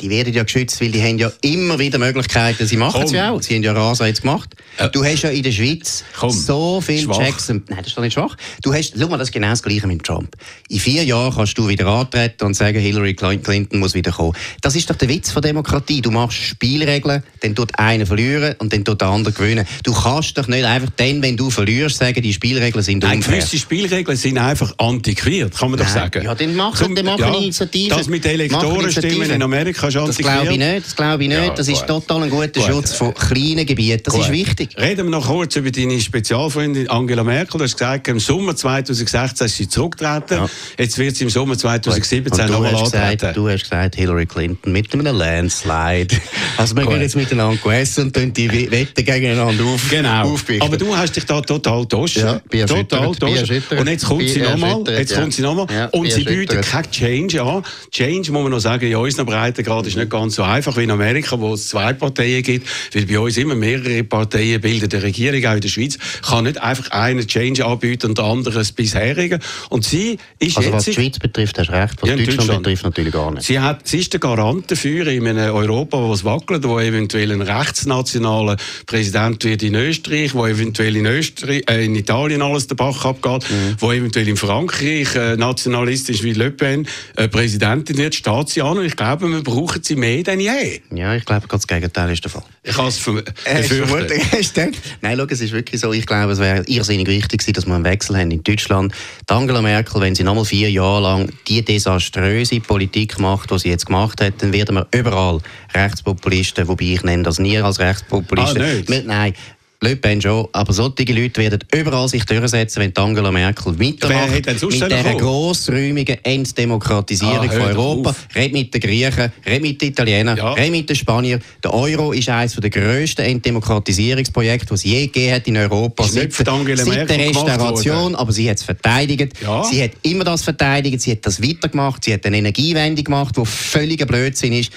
Die 0.00 0.10
werden 0.10 0.34
ja 0.34 0.42
geschützt, 0.42 0.80
weil 0.80 0.90
die 0.90 1.00
haben 1.00 1.16
ja 1.16 1.30
immer 1.42 1.78
wieder 1.78 2.00
Möglichkeiten. 2.00 2.66
Sie 2.66 2.76
machen 2.76 3.02
es 3.02 3.12
ja 3.12 3.30
auch. 3.30 3.40
Sie 3.40 3.54
haben 3.54 3.62
ja 3.62 3.72
Rasa 3.72 4.08
jetzt 4.08 4.22
gemacht. 4.22 4.50
Äh, 4.78 4.88
du 4.90 5.04
hast 5.04 5.22
ja 5.22 5.30
in 5.30 5.44
der 5.44 5.52
Schweiz 5.52 6.02
komm, 6.18 6.32
so 6.32 6.80
viele 6.80 7.08
Checks. 7.12 7.50
Und, 7.50 7.70
nein, 7.70 7.78
das 7.78 7.88
ist 7.88 7.96
doch 7.96 8.02
nicht 8.02 8.14
schwach. 8.14 8.36
Du 8.64 8.74
hast, 8.74 8.94
schau 8.98 9.06
mal, 9.06 9.16
das 9.16 9.28
ist 9.28 9.32
genau 9.32 9.48
das 9.48 9.62
Gleiche 9.62 9.86
mit 9.86 10.02
Trump. 10.02 10.34
In 10.68 10.80
vier 10.80 11.04
Jahren 11.04 11.32
kannst 11.32 11.56
du 11.56 11.68
wieder 11.68 11.86
antreten 11.86 12.44
und 12.44 12.54
sagen, 12.54 12.80
Hillary 12.80 13.14
Clinton 13.14 13.78
muss 13.78 13.94
wieder 13.94 14.10
kommen. 14.10 14.32
Das 14.60 14.74
ist 14.74 14.90
doch 14.90 14.96
der 14.96 15.08
Witz 15.08 15.30
von 15.30 15.40
Demokratie. 15.40 16.02
Du 16.02 16.10
machst 16.10 16.36
Spielregeln, 16.36 17.22
dann 17.42 17.54
tut 17.54 17.78
einer 17.78 18.06
verlieren 18.06 18.56
und 18.58 18.72
dann 18.72 18.84
tut 18.84 19.00
der 19.00 19.08
andere 19.08 19.32
gewinnen. 19.32 19.66
Du 19.84 19.92
kannst 19.94 20.36
doch 20.36 20.48
nicht 20.48 20.64
einfach 20.64 20.90
dann, 20.96 21.22
wenn 21.22 21.36
du 21.36 21.48
verlierst, 21.48 21.98
sagen, 21.98 22.20
die 22.20 22.32
Spielregeln 22.32 22.82
sind 22.82 23.04
unfair. 23.04 23.18
Nein, 23.20 23.20
gewisse 23.20 23.56
Spielregeln 23.56 24.16
sind 24.16 24.36
einfach 24.38 24.74
antiquiert, 24.78 25.56
kann 25.56 25.70
man 25.70 25.78
nein. 25.78 25.86
doch 25.86 25.94
sagen. 25.94 26.24
Ja, 26.24 26.34
dann 26.34 26.56
mach, 26.56 26.74
Zum, 26.74 26.96
dann 26.96 27.06
mach 27.06 27.20
ja, 27.20 27.28
eine 27.28 27.36
Initiative. 27.36 27.94
Das 27.94 28.08
mit 28.08 28.26
Elektorenstimmen 28.26 29.30
in 29.30 29.42
Amerika 29.42 29.75
kannst 29.76 29.96
Das 29.96 30.16
glaube 30.18 30.52
ich 30.52 30.58
nicht. 30.58 30.86
Das, 30.86 30.96
glaube 30.96 31.22
ich 31.22 31.28
nicht. 31.28 31.38
Ja, 31.38 31.50
das 31.50 31.68
ist 31.68 31.86
total 31.86 32.24
ein 32.24 32.30
guter 32.30 32.48
gut. 32.48 32.62
Schutz 32.62 32.94
von 32.94 33.14
kleinen 33.14 33.66
Gebieten. 33.66 34.02
Das 34.04 34.14
gut. 34.14 34.24
ist 34.24 34.32
wichtig. 34.32 34.70
Reden 34.78 35.06
wir 35.06 35.10
noch 35.10 35.26
kurz 35.26 35.56
über 35.56 35.70
deine 35.70 36.00
Spezialfreundin 36.00 36.88
Angela 36.88 37.24
Merkel. 37.24 37.58
Du 37.58 37.64
hast 37.64 37.74
gesagt, 37.74 38.08
im 38.08 38.20
Sommer 38.20 38.56
2016 38.56 39.46
ist 39.46 39.56
sie 39.56 39.68
zurückgetreten. 39.68 40.38
Ja. 40.38 40.50
Jetzt 40.78 40.98
wird 40.98 41.16
sie 41.16 41.24
im 41.24 41.30
Sommer 41.30 41.56
2017 41.56 42.46
nochmal 42.46 42.74
antreten. 42.74 43.32
Du 43.34 43.48
hast 43.48 43.62
gesagt, 43.62 43.96
Hillary 43.96 44.26
Clinton 44.26 44.72
mit 44.72 44.92
einem 44.92 45.16
Landslide. 45.16 46.16
Also 46.58 46.74
wir 46.74 46.86
gehen 46.86 47.02
jetzt 47.02 47.16
miteinander 47.16 47.58
essen 47.66 48.10
und 48.16 48.36
die 48.36 48.70
Wetten 48.70 49.04
gegeneinander 49.04 49.62
auf, 49.64 49.90
genau. 49.90 50.32
aufbichten. 50.32 50.66
Aber 50.66 50.78
du 50.78 50.96
hast 50.96 51.14
dich 51.14 51.26
da 51.26 51.42
total 51.42 51.82
getauscht. 51.82 52.16
Ja, 52.16 52.40
total 52.66 53.12
getauscht. 53.12 53.52
Und 53.72 53.88
jetzt 53.88 54.06
kommt 54.06 54.28
sie 54.28 54.40
nochmal. 54.40 54.82
Jetzt 54.88 55.14
kommt 55.14 55.34
sie 55.34 55.42
nochmal. 55.42 55.90
Und 55.92 56.10
sie 56.10 56.24
bietet 56.24 56.62
kein 56.62 56.90
Change 56.90 57.42
an. 57.42 57.62
Change, 57.90 58.32
muss 58.32 58.42
man 58.42 58.52
noch 58.52 58.60
sagen, 58.60 58.86
in 58.86 58.96
unseren 58.96 59.26
Breitengrad 59.66 59.86
ist 59.86 59.96
nicht 59.96 60.10
ganz 60.10 60.36
so 60.36 60.42
einfach 60.42 60.76
wie 60.76 60.84
in 60.84 60.90
Amerika, 60.90 61.38
wo 61.40 61.54
es 61.54 61.68
zwei 61.68 61.92
Parteien 61.92 62.42
gibt, 62.42 62.66
weil 62.94 63.06
bei 63.06 63.18
uns 63.18 63.36
immer 63.36 63.54
mehrere 63.54 64.04
Parteien 64.04 64.60
bilden 64.60 64.88
die 64.88 64.96
Regierung, 64.96 65.44
auch 65.44 65.54
in 65.54 65.60
der 65.60 65.68
Schweiz, 65.68 65.98
kann 66.22 66.44
nicht 66.44 66.60
einfach 66.60 66.90
einen 66.92 67.26
Change 67.26 67.64
anbieten 67.64 68.08
und 68.08 68.18
der 68.18 68.24
andere 68.24 68.54
das 68.54 68.72
bisherige. 68.72 69.38
Und 69.68 69.84
sie 69.84 70.18
ist 70.38 70.56
also 70.56 70.72
was 70.72 70.84
die 70.84 70.94
Schweiz 70.94 71.18
betrifft, 71.18 71.58
hast 71.58 71.68
du 71.68 71.72
recht, 71.72 71.94
was 72.00 72.08
ja, 72.08 72.16
Deutschland, 72.16 72.38
Deutschland, 72.38 72.62
betrifft 72.62 72.84
natürlich 72.84 73.12
gar 73.12 73.32
nicht. 73.32 73.46
Sie, 73.46 73.58
hat, 73.58 73.86
sie 73.86 73.98
ist 73.98 74.12
der 74.12 74.20
Garant 74.20 74.70
dafür 74.70 75.06
in 75.08 75.26
einem 75.26 75.54
Europa, 75.54 75.98
wo 75.98 76.12
es 76.12 76.24
wackelt, 76.24 76.64
wo 76.64 76.78
eventuell 76.78 77.32
ein 77.32 77.42
rechtsnationaler 77.42 78.56
Präsident 78.86 79.42
wird 79.44 79.62
in 79.62 79.74
Österreich, 79.74 80.34
wo 80.34 80.46
eventuell 80.46 80.96
in, 80.96 81.06
Österreich, 81.06 81.64
äh, 81.68 81.84
in 81.84 81.94
Italien 81.96 82.42
alles 82.42 82.66
den 82.66 82.76
Bach 82.76 83.04
abgeht, 83.04 83.50
mhm. 83.50 83.76
wo 83.78 83.92
eventuell 83.92 84.28
in 84.28 84.36
Frankreich 84.36 85.14
äh, 85.16 85.36
nationalistisch 85.36 86.22
wie 86.22 86.32
Le 86.32 86.50
Pen 86.50 86.86
äh, 87.16 87.28
Präsidentin 87.28 87.96
wird, 87.96 88.16
und 88.26 88.84
ich 88.84 88.96
glaube, 88.96 89.28
wir 89.28 89.42
brauchen 89.56 89.82
sie 89.82 89.96
mehr 89.96 90.22
denn 90.22 90.38
je. 90.38 90.80
Ja, 90.94 91.14
ich 91.14 91.24
glaube, 91.24 91.46
das 91.48 91.66
Gegenteil 91.66 92.12
ist 92.12 92.22
der 92.22 92.30
Fall. 92.30 92.42
Ich 92.62 92.76
habe 92.76 92.88
es 92.88 93.02
befürchtet. 93.02 94.76
Nein, 95.00 95.16
schau, 95.16 95.24
es 95.30 95.40
ist 95.40 95.52
wirklich 95.52 95.80
so, 95.80 95.94
ich 95.94 96.04
glaube, 96.04 96.32
es 96.32 96.38
wäre 96.38 96.62
irrsinnig 96.66 97.06
wichtig 97.06 97.40
gewesen, 97.40 97.54
dass 97.54 97.66
wir 97.66 97.74
einen 97.74 97.84
Wechsel 97.84 98.18
haben 98.18 98.30
in 98.30 98.42
Deutschland. 98.42 98.92
Die 99.28 99.32
Angela 99.32 99.62
Merkel, 99.62 100.00
wenn 100.02 100.14
sie 100.14 100.24
nochmal 100.24 100.44
vier 100.44 100.70
Jahre 100.70 101.00
lang 101.00 101.32
die 101.48 101.64
desaströse 101.64 102.60
Politik 102.60 103.18
macht, 103.18 103.50
die 103.50 103.58
sie 103.58 103.70
jetzt 103.70 103.86
gemacht 103.86 104.20
hat, 104.20 104.34
dann 104.42 104.52
werden 104.52 104.74
wir 104.74 104.86
überall 104.92 105.40
Rechtspopulisten, 105.74 106.68
wobei 106.68 106.84
ich 106.84 107.02
nenne 107.02 107.22
das 107.22 107.38
nie 107.38 107.58
als 107.58 107.78
Rechtspopulisten. 107.78 108.62
Ah, 108.62 108.90
nicht? 108.90 109.06
Nein, 109.06 109.34
Le 109.80 109.94
Pen 109.96 110.20
schon, 110.22 110.48
aber 110.52 110.72
solche 110.72 111.12
Leute 111.12 111.40
werden 111.40 111.58
überall 111.74 112.08
sich 112.08 112.24
durchsetzen, 112.24 112.80
wenn 112.80 112.96
Angela 112.96 113.30
Merkel 113.30 113.74
mitmacht. 113.74 114.30
Mit 114.32 114.46
dieser 114.62 115.14
grossräumigen 115.14 116.16
Entdemokratisierung 116.24 117.50
ah, 117.50 117.52
von 117.52 117.62
Europa. 117.62 118.16
Red 118.34 118.52
mit 118.52 118.72
den 118.72 118.80
Griechen, 118.80 119.32
red 119.44 119.60
mit 119.60 119.80
den 119.82 119.90
Italienern, 119.90 120.36
ja. 120.38 120.54
red 120.54 120.70
mit 120.70 120.88
den 120.88 120.96
Spaniern. 120.96 121.42
Der 121.62 121.74
Euro 121.74 122.12
ist 122.12 122.28
eines 122.28 122.54
der 122.54 122.70
grössten 122.70 123.22
Entdemokratisierungsprojekte, 123.22 124.66
die 124.66 124.74
es 124.74 124.82
je 124.84 125.06
gegeben 125.06 125.34
hat 125.34 125.46
in 125.46 125.56
Europa. 125.58 126.04
Seit, 126.04 126.32
seit 126.32 126.46
der 126.46 127.18
Restauration, 127.18 128.14
aber 128.14 128.32
sie 128.32 128.48
hat 128.48 128.56
es 128.56 128.64
verteidigt. 128.64 129.34
Ja. 129.42 129.62
Sie 129.62 129.82
hat 129.82 129.90
immer 130.02 130.24
das 130.24 130.42
verteidigt, 130.42 131.02
sie 131.02 131.12
hat 131.12 131.26
das 131.26 131.42
weitergemacht, 131.42 132.04
sie 132.04 132.14
hat 132.14 132.24
eine 132.24 132.38
Energiewende 132.38 133.02
gemacht, 133.02 133.36
die 133.36 133.44
völliger 133.44 134.06
Blödsinn 134.06 134.54
ist. 134.54 134.72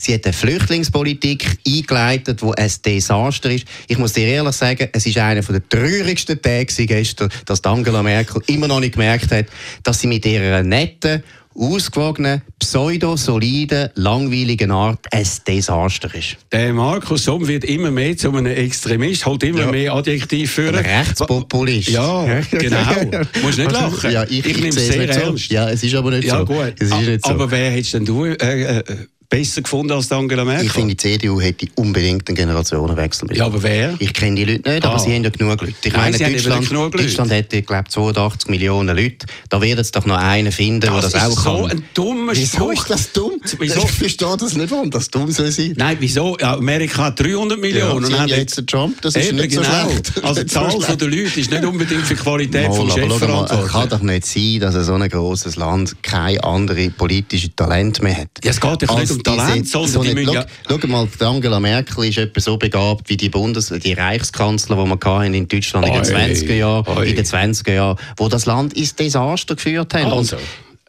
Sie 0.00 0.14
hat 0.14 0.24
eine 0.24 0.32
Flüchtlingspolitik 0.32 1.58
eingeleitet, 1.66 2.40
die 2.40 2.56
ein 2.56 2.72
Desaster 2.86 3.50
ist. 3.50 3.66
Ich 3.86 3.98
muss 3.98 4.14
dir 4.14 4.26
ehrlich 4.26 4.54
sagen, 4.54 4.88
es 4.94 5.04
ist 5.04 5.18
einer 5.18 5.42
der 5.42 5.68
traurigsten 5.68 6.40
Tage 6.40 6.86
gestern, 6.86 7.28
dass 7.44 7.62
Angela 7.64 8.02
Merkel 8.02 8.40
immer 8.46 8.66
noch 8.66 8.80
nicht 8.80 8.94
gemerkt 8.94 9.30
hat, 9.30 9.44
dass 9.82 10.00
sie 10.00 10.06
mit 10.06 10.24
ihrer 10.24 10.62
netten, 10.62 11.22
ausgewogenen, 11.54 12.40
pseudo-soliden, 12.58 13.90
langweiligen 13.94 14.70
Art 14.70 15.06
ein 15.10 15.26
Desaster 15.46 16.14
ist. 16.14 16.38
Der 16.50 16.72
Markus 16.72 17.24
Somm 17.24 17.46
wird 17.46 17.64
immer 17.64 17.90
mehr 17.90 18.16
zu 18.16 18.30
einem 18.30 18.46
Extremist, 18.46 19.26
holt 19.26 19.42
immer 19.42 19.60
ja. 19.60 19.70
mehr 19.70 19.92
Adjektive 19.92 20.48
für. 20.48 20.68
Ein 20.68 20.76
Rechtspopulist. 20.76 21.90
Ja, 21.90 22.40
genau. 22.50 22.78
Musst 23.42 23.58
nicht 23.58 23.70
lachen. 23.70 24.10
Ja, 24.10 24.24
ich, 24.24 24.38
ich, 24.38 24.46
ich 24.46 24.56
nehme 24.56 24.68
es 24.68 24.76
sehr 24.76 25.10
ernst. 25.10 25.48
So. 25.48 25.54
Ja, 25.54 25.68
es 25.68 25.82
ist 25.82 25.94
aber 25.94 26.10
nicht 26.12 26.24
ja, 26.24 26.38
so. 26.38 26.46
Gut. 26.46 26.74
Es 26.78 26.88
ist 26.88 27.00
nicht 27.02 27.26
so. 27.26 27.32
Aber 27.32 27.50
wer 27.50 27.70
hättest 27.70 27.92
denn 27.92 28.06
du... 28.06 28.24
Äh, 28.24 28.78
äh, 28.78 28.82
besser 29.30 29.62
gefunden 29.62 29.92
als 29.92 30.10
Angela 30.12 30.44
Merkel? 30.44 30.66
Ich 30.66 30.72
finde, 30.72 30.94
die 30.94 30.96
CDU 30.96 31.40
hätte 31.40 31.66
unbedingt 31.76 32.28
einen 32.28 32.36
Generationenwechsel. 32.36 33.34
Ja, 33.34 33.46
aber 33.46 33.62
wer? 33.62 33.94
Ich 33.98 34.12
kenne 34.12 34.36
die 34.36 34.44
Leute 34.44 34.68
nicht, 34.68 34.84
ah. 34.84 34.90
aber 34.90 34.98
sie 34.98 35.14
haben 35.14 35.24
ja 35.24 35.30
genug 35.30 35.60
Leute. 35.62 35.74
Ich 35.82 35.92
Nein, 35.92 36.12
meine, 36.12 36.32
Deutschland, 36.32 36.68
genug 36.68 36.92
Leute. 36.92 37.04
Deutschland 37.04 37.32
hat, 37.32 37.52
ich 37.52 37.64
glaube, 37.64 37.88
82 37.88 38.50
Millionen 38.50 38.94
Leute. 38.94 39.26
Da 39.48 39.62
wird 39.62 39.78
es 39.78 39.92
doch 39.92 40.04
noch 40.04 40.16
einen 40.16 40.52
finden, 40.52 40.80
der 40.80 40.90
das, 40.90 41.12
das 41.12 41.22
auch 41.22 41.44
kann. 41.44 41.62
Das 41.62 41.64
ist 41.64 41.70
so 41.70 41.76
ein 41.76 41.84
dummer 41.94 42.32
Wieso 42.34 42.70
ist 42.70 42.90
das 42.90 43.12
dumm? 43.12 43.40
Wieso? 43.58 43.82
Ich 43.84 43.90
verstehe 43.90 44.36
das 44.36 44.56
nicht, 44.56 44.70
warum 44.70 44.90
das 44.90 45.08
dumm 45.08 45.30
soll 45.30 45.50
sein. 45.52 45.74
Nein, 45.76 45.96
wieso? 46.00 46.36
Ja, 46.40 46.54
Amerika 46.54 47.04
hat 47.04 47.20
300 47.20 47.58
Millionen. 47.58 48.10
Ja, 48.10 48.22
und 48.24 48.30
jetzt 48.30 48.56
der 48.56 48.66
Trump, 48.66 49.00
das 49.00 49.14
ist 49.14 49.32
nicht 49.32 49.52
so 49.52 49.60
genau. 49.60 49.90
schlecht. 49.90 50.24
Also 50.24 50.42
die 50.42 50.46
Zahl 50.46 50.70
so 50.72 50.96
der 50.96 51.08
Leute 51.08 51.40
ist 51.40 51.50
nicht 51.50 51.64
unbedingt 51.64 52.02
für 52.02 52.14
die 52.14 52.20
Qualität 52.20 52.68
Mal, 52.68 52.74
vom 52.74 52.90
Chef 52.90 53.18
verantwortlich. 53.18 53.60
Es 53.60 53.72
kann 53.72 53.88
doch 53.88 54.02
nicht 54.02 54.26
sein, 54.26 54.60
dass 54.60 54.86
so 54.86 54.94
ein 54.94 55.08
grosses 55.08 55.56
Land 55.56 56.02
kein 56.02 56.40
anderes 56.40 56.90
politisches 56.96 57.50
Talent 57.54 58.02
mehr 58.02 58.16
hat. 58.16 58.28
Ja, 58.42 58.50
es 58.50 58.60
geht 58.60 58.82
doch 58.82 58.98
nicht 58.98 59.10
um 59.10 59.19
Talent, 59.22 59.68
sondern 59.68 59.90
so 59.90 60.02
nicht, 60.02 60.32
ja. 60.32 60.46
schau, 60.68 60.86
mal, 60.86 61.08
Angela 61.20 61.60
Merkel 61.60 62.04
ist 62.04 62.18
etwa 62.18 62.40
so 62.40 62.56
begabt 62.56 63.08
wie 63.08 63.16
die 63.16 63.28
Bundes 63.28 63.68
die 63.68 63.92
Reichskanzler, 63.92 64.76
die 64.76 64.90
wir 64.90 65.24
in 65.24 65.48
Deutschland 65.48 65.86
in 65.86 65.92
den 65.92 66.04
20er 66.04 66.54
Jahren, 66.54 67.04
in 67.04 67.16
den 67.16 67.24
20er 67.24 67.72
Jahren, 67.72 67.98
wo 68.16 68.28
das 68.28 68.46
Land 68.46 68.74
ins 68.74 68.94
Desaster 68.94 69.54
geführt 69.54 69.94
haben. 69.94 70.12
Also. 70.12 70.36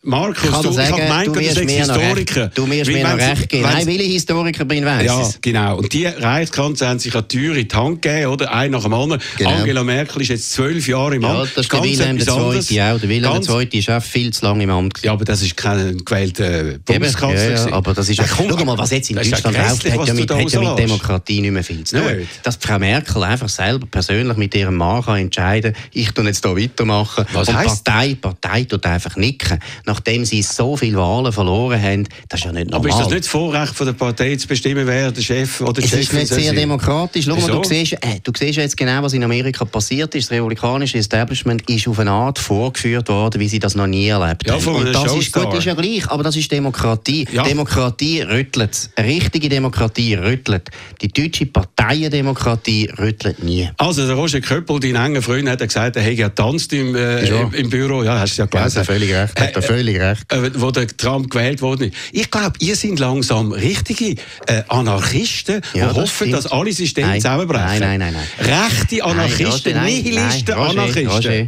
Markus, 0.04 0.50
kann 0.50 0.64
du, 0.64 0.72
sagen, 0.72 0.96
ich 0.98 1.04
gemeint, 1.04 1.28
du 1.28 1.36
wirst 1.40 1.64
mir 1.64 1.72
Historiker. 1.78 2.16
recht, 2.46 2.58
du 2.58 2.68
wirst 2.72 2.88
Weil 2.92 2.94
mir 2.96 3.04
noch 3.04 3.18
recht 3.20 3.50
geben. 3.50 3.64
Nein, 3.72 3.86
weil 3.86 4.02
ich 4.02 4.12
Historiker 4.14 4.66
bin, 4.66 4.84
weiss 4.84 5.06
Ja, 5.06 5.22
es. 5.22 5.38
genau. 5.40 5.78
Und 5.78 5.94
die 5.94 6.08
Reichskanzler 6.08 6.88
haben 6.90 6.98
sich 6.98 7.14
die 7.14 7.22
Tür 7.28 7.56
in 7.56 7.68
die 7.68 7.76
Hand 7.76 8.02
gegeben, 8.02 8.32
oder? 8.32 8.52
Ein 8.52 8.72
nach 8.72 8.82
dem 8.82 8.94
anderen. 8.96 9.22
Genau. 9.38 9.52
Angela 9.52 9.84
Merkel 9.84 10.24
ist 10.24 10.30
jetzt 10.30 10.52
zwölf 10.54 10.88
Jahre 10.88 11.18
im 11.18 11.22
Ja, 11.22 11.42
Amt. 11.42 11.52
das 11.56 11.66
ist 11.66 11.72
der 11.72 11.80
Ganz 11.82 11.92
Wilhelm 11.92 12.18
etwas 12.18 12.72
II. 12.72 12.82
auch. 12.82 13.00
Der 13.00 13.10
Wilhelm 13.10 13.34
Ganz- 13.34 13.48
II. 13.50 13.68
ist 13.80 13.90
auch 13.92 14.02
viel 14.02 14.34
zu 14.34 14.44
lange 14.46 14.64
im 14.64 14.70
Amt. 14.72 15.00
Ja, 15.04 15.12
aber 15.14 15.24
das 15.24 15.44
ist 15.44 15.56
kein 15.56 15.98
gewählter 16.04 16.80
Bundeskanzler. 16.84 17.52
ja, 17.52 17.68
ja, 17.68 17.72
aber 17.74 17.94
das 17.94 18.10
ist 18.10 18.18
ja, 18.18 18.26
komm, 18.26 18.48
schau 18.58 18.66
mal, 18.66 18.78
was 18.80 18.90
jetzt 18.90 19.08
in 19.12 19.18
Deutschland 19.18 19.44
ja 19.56 19.70
läuft, 19.70 19.86
hat 19.86 20.08
ja 20.08 20.14
mit, 20.16 20.32
hat 20.32 20.52
ja 20.52 20.62
mit. 20.62 20.80
Demokratie 20.80 21.42
nicht 21.42 21.52
mehr 21.52 21.64
viel 21.64 21.84
zu 21.84 21.98
tun. 21.98 22.28
Dass 22.42 22.56
Frau 22.60 22.80
Merkel 22.80 23.22
einfach 23.22 23.50
selber 23.50 23.86
persönlich 23.86 24.36
mit 24.36 24.56
ihrem 24.56 24.78
Mann 24.78 25.04
kann 25.06 25.18
entscheiden 25.20 25.76
ich 25.94 26.10
tue 26.12 26.26
jetzt 26.26 26.44
hier 26.44 26.58
weitermachen. 26.58 27.26
Was 27.34 27.48
Und 27.50 27.56
heisst- 27.56 27.84
Partei, 27.84 28.08
die 28.10 28.16
Partei 28.16 28.64
tut 28.64 28.84
einfach 28.88 29.16
nicken. 29.16 29.60
Nachdem 29.91 30.23
sie 30.23 30.41
so 30.41 30.77
viele 30.77 30.95
Wahlen 30.97 31.34
verloren 31.34 31.82
haben, 31.82 32.08
das 32.30 32.39
ist 32.39 32.45
ja 32.45 32.54
nicht 32.54 32.71
normal. 32.71 32.80
Aber 32.80 32.89
ist 32.89 32.99
das 33.06 33.10
nicht 33.10 33.23
das 33.25 33.27
Vorrecht 33.27 33.73
von 33.75 33.86
der 33.88 33.93
Partei 33.93 34.38
zu 34.38 34.47
bestimmen, 34.47 34.88
wer 34.88 35.12
der 35.12 35.21
Chef 35.21 35.60
oder 35.60 35.82
die 35.82 35.86
Es 35.86 35.91
ist 35.93 36.13
nicht 36.13 36.27
sehr 36.27 36.54
demokratisch. 36.54 37.25
Schau 37.25 37.36
mal, 37.36 37.51
du 37.51 37.62
siehst, 37.65 37.93
äh, 37.93 38.19
du 38.23 38.32
siehst 38.38 38.58
jetzt 38.58 38.77
genau, 38.77 39.04
was 39.04 39.12
in 39.12 39.21
Amerika 39.25 39.65
passiert 39.65 40.15
ist. 40.15 40.30
Das 40.30 40.38
republikanische 40.38 40.97
Establishment 40.97 41.69
ist 41.69 41.89
auf 41.89 41.99
eine 41.99 42.12
Art 42.12 42.39
vorgeführt 42.39 43.10
worden, 43.10 43.41
wie 43.41 43.49
sie 43.49 43.60
das 43.60 43.75
noch 43.75 43.86
nie 43.88 44.08
erlebt 44.08 44.47
Ja, 44.47 44.54
haben. 44.54 44.62
von 44.62 44.75
Und 44.75 44.93
das 44.93 45.04
ist 45.04 45.12
Showstar. 45.12 45.45
gut, 45.47 45.56
ist 45.60 45.65
ja 45.65 45.73
gleich, 45.73 46.10
aber 46.10 46.23
das 46.23 46.38
ist 46.38 46.49
Demokratie. 46.49 47.27
Ja. 47.34 47.43
Demokratie 47.43 48.21
rüttelt. 48.21 48.89
Eine 48.95 49.08
richtige 49.10 49.49
Demokratie 49.49 50.13
rüttelt. 50.13 50.69
Die 51.01 51.10
deutsche 51.10 51.47
Parteiendemokratie 51.47 52.89
rüttelt 52.97 53.43
nie. 53.43 53.69
Also, 53.77 54.06
der 54.08 54.15
Roger 54.15 54.39
Köppel, 54.41 54.80
dein 54.80 54.95
enger 54.95 55.21
Freund, 55.21 55.49
hat 55.49 55.60
ja 55.60 55.65
gesagt, 55.65 55.95
er 55.97 56.01
hätte 56.04 56.21
ja 56.21 56.27
getanzt 56.30 56.71
im, 56.73 56.95
äh, 56.95 57.27
Ja. 57.27 57.49
im, 57.51 57.69
Büro. 57.69 58.04
Ja, 58.04 58.19
hast 58.19 58.38
du 58.38 58.43
ja 58.43 58.47
Ja, 58.51 58.60
gelesen. 58.60 58.77
er 58.80 58.86
völlig 58.86 59.13
recht. 59.13 59.39
Hat 59.39 59.56
er 59.56 59.62
völlig 59.86 60.00
recht. 60.00 60.32
äh, 60.32 60.52
wo 60.62 60.72
der 60.72 60.88
Trump 60.88 61.30
gewählt 61.30 61.62
worden 61.62 61.89
ist. 61.91 61.96
Ich 62.12 62.30
glaube, 62.32 62.54
ihr 62.60 62.76
sind 62.76 63.00
langsam 63.00 63.52
richtige 63.52 64.15
äh, 64.48 64.63
Anarchisten, 64.67 65.62
Ja, 65.74 65.88
die 65.89 65.96
das 65.96 65.96
hoffen, 65.98 66.08
stimmt. 66.28 66.34
dass 66.34 66.48
alle 66.48 66.72
Systeme 66.74 67.08
Nein. 67.08 67.22
zusammenbrechen. 67.22 67.80
Nein, 67.80 68.00
nein, 68.00 68.13
nein, 68.13 68.28
Rechte 68.72 69.04
Anarchisten, 69.04 69.74
Nein, 69.74 69.84
Roger, 69.84 70.04
Nihilisten, 70.04 70.46
nein, 70.56 70.58
Roger, 70.58 70.70
Anarchisten. 70.82 71.08
Roger. 71.08 71.48